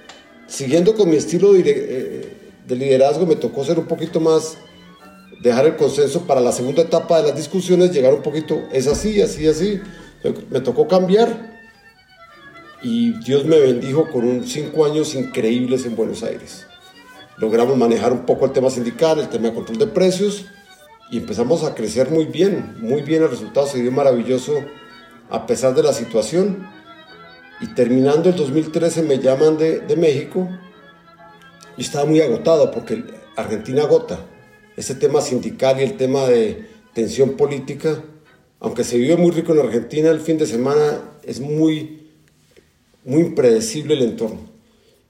[0.48, 2.34] Siguiendo con mi estilo eh,
[2.68, 4.58] de liderazgo, me tocó ser un poquito más,
[5.42, 9.22] dejar el consenso para la segunda etapa de las discusiones, llegar un poquito, es así,
[9.22, 9.80] así, así.
[10.50, 11.54] Me tocó cambiar
[12.82, 16.66] y Dios me bendijo con un cinco años increíbles en Buenos Aires.
[17.38, 20.46] Logramos manejar un poco el tema sindical, el tema control de precios
[21.12, 24.54] y empezamos a crecer muy bien, muy bien el resultado se dio maravilloso
[25.30, 26.68] a pesar de la situación.
[27.62, 30.50] Y terminando el 2013 me llaman de, de México
[31.78, 33.04] y estaba muy agotado porque
[33.36, 34.20] Argentina agota.
[34.76, 38.04] Ese tema sindical y el tema de tensión política,
[38.60, 42.04] aunque se vive muy rico en Argentina, el fin de semana es muy
[43.06, 44.40] muy impredecible el entorno.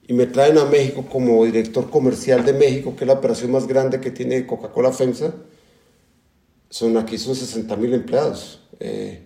[0.06, 3.66] Y me traen a México como director comercial de México, que es la operación más
[3.66, 5.34] grande que tiene Coca-Cola FEMSA.
[6.68, 8.60] Son, aquí son 60 mil empleados.
[8.80, 9.22] Eh,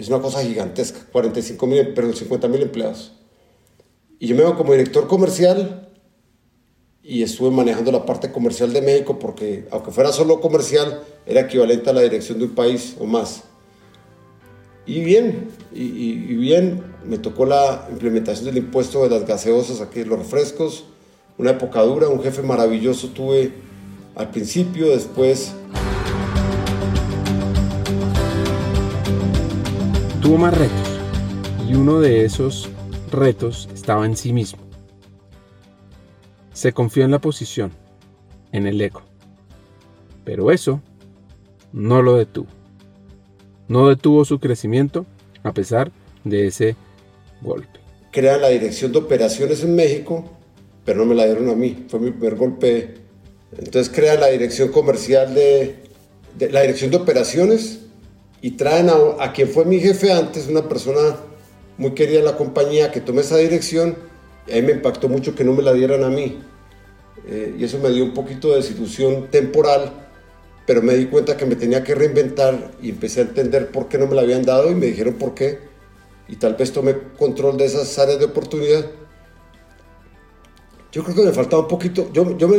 [0.00, 3.12] es una cosa gigantesca, 45 mil, perdón, 50 mil empleados.
[4.18, 5.88] Y yo me veo como director comercial
[7.02, 11.90] y estuve manejando la parte comercial de México porque, aunque fuera solo comercial, era equivalente
[11.90, 13.44] a la dirección de un país o más.
[14.86, 20.18] Y bien, y, bien, me tocó la implementación del impuesto de las gaseosas, aquí los
[20.18, 20.84] refrescos,
[21.36, 23.52] una época dura, un jefe maravilloso tuve
[24.14, 25.52] al principio, después...
[30.28, 31.00] tuvo más retos
[31.66, 32.68] y uno de esos
[33.10, 34.58] retos estaba en sí mismo.
[36.52, 37.72] Se confió en la posición,
[38.52, 39.00] en el ego.
[40.26, 40.82] Pero eso
[41.72, 42.48] no lo detuvo.
[43.68, 45.06] No detuvo su crecimiento
[45.44, 45.92] a pesar
[46.24, 46.76] de ese
[47.40, 47.80] golpe.
[48.10, 50.30] Crean la dirección de operaciones en México,
[50.84, 51.86] pero no me la dieron a mí.
[51.88, 52.96] Fue mi primer golpe.
[53.56, 55.76] Entonces crean la dirección comercial de,
[56.50, 57.87] la dirección de operaciones
[58.40, 61.16] y traen a, quien fue mi jefe antes, una persona
[61.76, 63.96] muy querida en la compañía, que tome esa dirección.
[64.46, 66.40] Y ahí me impactó mucho que no me la dieran a mí.
[67.26, 69.92] Eh, y eso me dio un poquito de desilusión temporal,
[70.66, 73.98] pero me di cuenta que me tenía que reinventar y empecé a entender por qué
[73.98, 75.58] no me la habían dado y me dijeron por qué.
[76.28, 78.86] Y tal vez tomé control de esas áreas de oportunidad.
[80.92, 82.58] Yo creo que me faltaba un poquito, yo, yo me,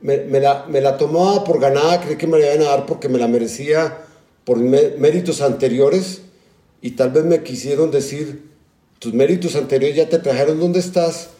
[0.00, 3.08] me, la, me la tomaba por ganada, creí que me la iban a dar porque
[3.08, 4.05] me la merecía
[4.46, 6.22] por méritos anteriores
[6.80, 8.44] y tal vez me quisieron decir,
[9.00, 11.30] tus méritos anteriores ya te trajeron donde estás,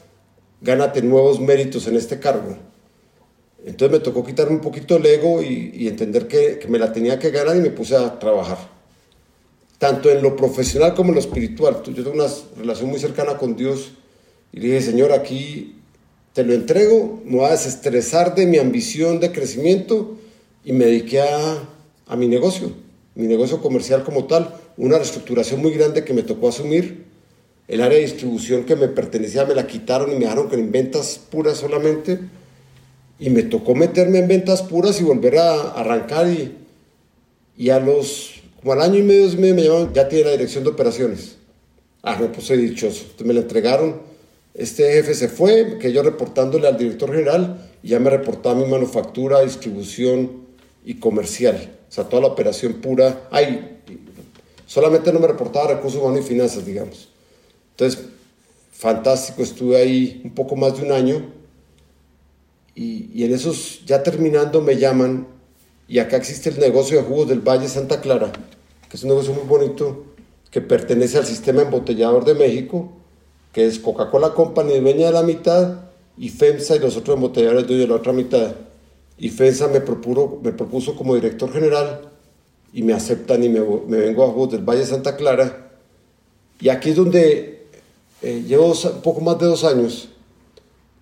[0.60, 2.56] gánate nuevos méritos en este cargo.
[3.64, 7.30] Entonces me tocó quitarme un poquito el ego y, entender que, me la tenía que
[7.30, 8.58] ganar y me puse a trabajar.
[9.78, 11.82] Tanto en lo profesional como en lo espiritual.
[11.84, 12.26] Yo tengo una
[12.56, 13.92] relación muy cercana con Dios
[14.52, 15.76] y le dije, Señor, aquí
[16.32, 20.16] te lo entrego, me voy a desestresar de mi ambición de crecimiento
[20.64, 21.68] y me dediqué a,
[22.06, 22.72] a mi negocio,
[23.16, 27.06] mi negocio comercial como tal, una reestructuración muy grande que me tocó asumir
[27.68, 31.20] el área de distribución que me pertenecía me la quitaron y me dejaron con ventas
[31.30, 32.20] puras solamente.
[33.18, 36.28] Y me tocó meterme en ventas puras y volver a arrancar.
[36.28, 36.54] Y,
[37.56, 40.70] y a los, como al año y medio, me llamaron, ya tiene la dirección de
[40.70, 41.36] operaciones.
[42.02, 43.02] Ah, me puse dichoso.
[43.02, 44.00] Entonces me la entregaron.
[44.54, 49.40] Este jefe se fue, que yo reportándole al director general, ya me reportaba mi manufactura,
[49.40, 50.46] distribución
[50.84, 51.75] y comercial.
[51.88, 53.28] O sea, toda la operación pura.
[53.30, 53.80] Ay,
[54.66, 57.08] solamente no me reportaba recursos humanos y finanzas, digamos.
[57.70, 58.06] Entonces,
[58.72, 61.32] fantástico, estuve ahí un poco más de un año
[62.74, 65.26] y, en esos, ya terminando, me llaman
[65.88, 68.32] y acá existe el negocio de jugos del Valle Santa Clara,
[68.90, 70.04] que es un negocio muy bonito
[70.50, 72.92] que pertenece al sistema embotellador de México,
[73.52, 75.86] que es Coca-Cola Company, dueña de la mitad,
[76.18, 78.54] y FEMSA y los otros embotelladores dueños de la otra mitad.
[79.18, 82.10] Y FEMSA me, propuso, me propuso como director general
[82.72, 85.70] y me aceptan y me, vengo a Jugos del Valle Santa Clara.
[86.60, 87.66] Y aquí es donde
[88.22, 90.10] eh, llevo un poco más de dos años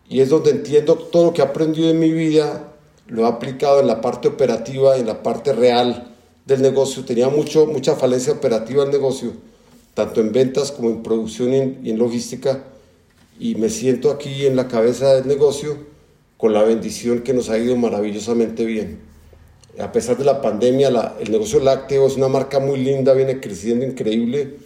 [0.08, 2.74] y es donde entiendo todo lo que he aprendido en mi vida,
[3.08, 7.04] lo he aplicado en la parte operativa, en la parte real del negocio.
[7.04, 9.32] Tenía mucho, mucha falencia operativa el negocio,
[9.94, 12.64] tanto en ventas como en producción y en, logística.
[13.38, 15.78] Y me siento aquí en la cabeza del negocio
[16.36, 18.98] con la bendición que nos ha ido maravillosamente bien.
[19.78, 20.88] A pesar de la pandemia,
[21.20, 24.56] el negocio lácteo es una marca muy linda, viene creciendo increíble.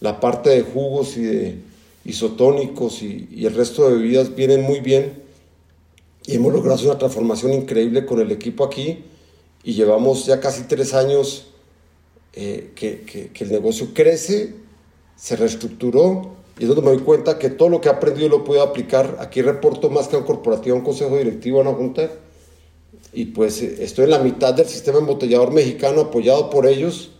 [0.00, 1.58] La parte de jugos y de,
[2.06, 5.24] isotónicos y, el resto de bebidas vienen muy bien
[6.24, 9.04] y hemos logrado una transformación increíble con el equipo aquí
[9.64, 11.48] y llevamos ya casi tres años
[12.32, 14.54] eh, que, el negocio crece,
[15.16, 18.44] se reestructuró y es donde me doy cuenta que todo lo que he aprendido lo
[18.44, 19.16] puedo aplicar.
[19.20, 22.10] Aquí reporto más que a un corporativo, a un consejo directivo, a una junta
[23.12, 27.12] y pues eh, estoy en la mitad del sistema embotellador mexicano apoyado por ellos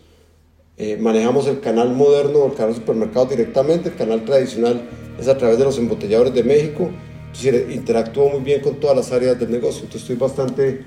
[0.79, 4.87] eh, manejamos el canal moderno, el canal supermercado directamente, el canal tradicional
[5.19, 6.91] es a través de los embotelladores de México.
[7.25, 10.85] Entonces, interactúo muy bien con todas las áreas del negocio, entonces estoy bastante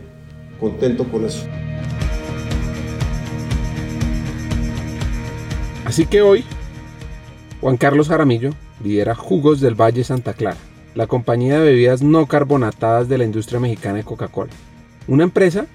[0.60, 1.44] contento con eso.
[5.84, 6.44] Así que hoy,
[7.60, 8.52] Juan Carlos Jaramillo
[8.82, 10.56] lidera Jugos del Valle Santa Clara,
[10.94, 14.50] la compañía de bebidas no carbonatadas de la industria mexicana de Coca-Cola.
[15.06, 15.66] Una empresa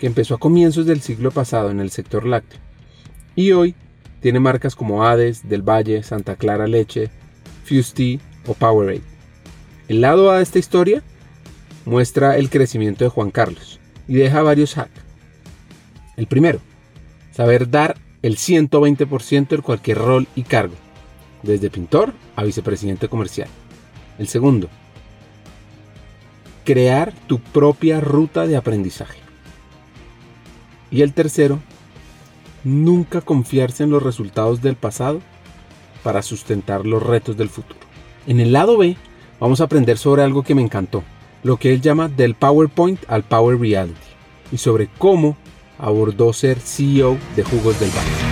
[0.00, 2.58] que empezó a comienzos del siglo pasado en el sector lácteo
[3.36, 3.76] y hoy
[4.20, 7.10] tiene marcas como Hades, Del Valle, Santa Clara Leche,
[7.64, 9.02] Fuse o Powerade.
[9.86, 11.04] El lado A de esta historia
[11.84, 14.90] muestra el crecimiento de Juan Carlos y deja varios hacks.
[16.16, 16.58] El primero,
[17.30, 20.74] saber dar el 120% en cualquier rol y cargo,
[21.44, 23.48] desde pintor a vicepresidente comercial.
[24.18, 24.68] El segundo,
[26.64, 29.18] crear tu propia ruta de aprendizaje.
[30.90, 31.58] Y el tercero,
[32.62, 35.20] nunca confiarse en los resultados del pasado
[36.02, 37.80] para sustentar los retos del futuro.
[38.26, 38.96] En el lado B
[39.40, 41.02] vamos a aprender sobre algo que me encantó,
[41.42, 43.94] lo que él llama del PowerPoint al Power Reality
[44.52, 45.36] y sobre cómo
[45.78, 48.23] abordó ser CEO de Jugos del Valle.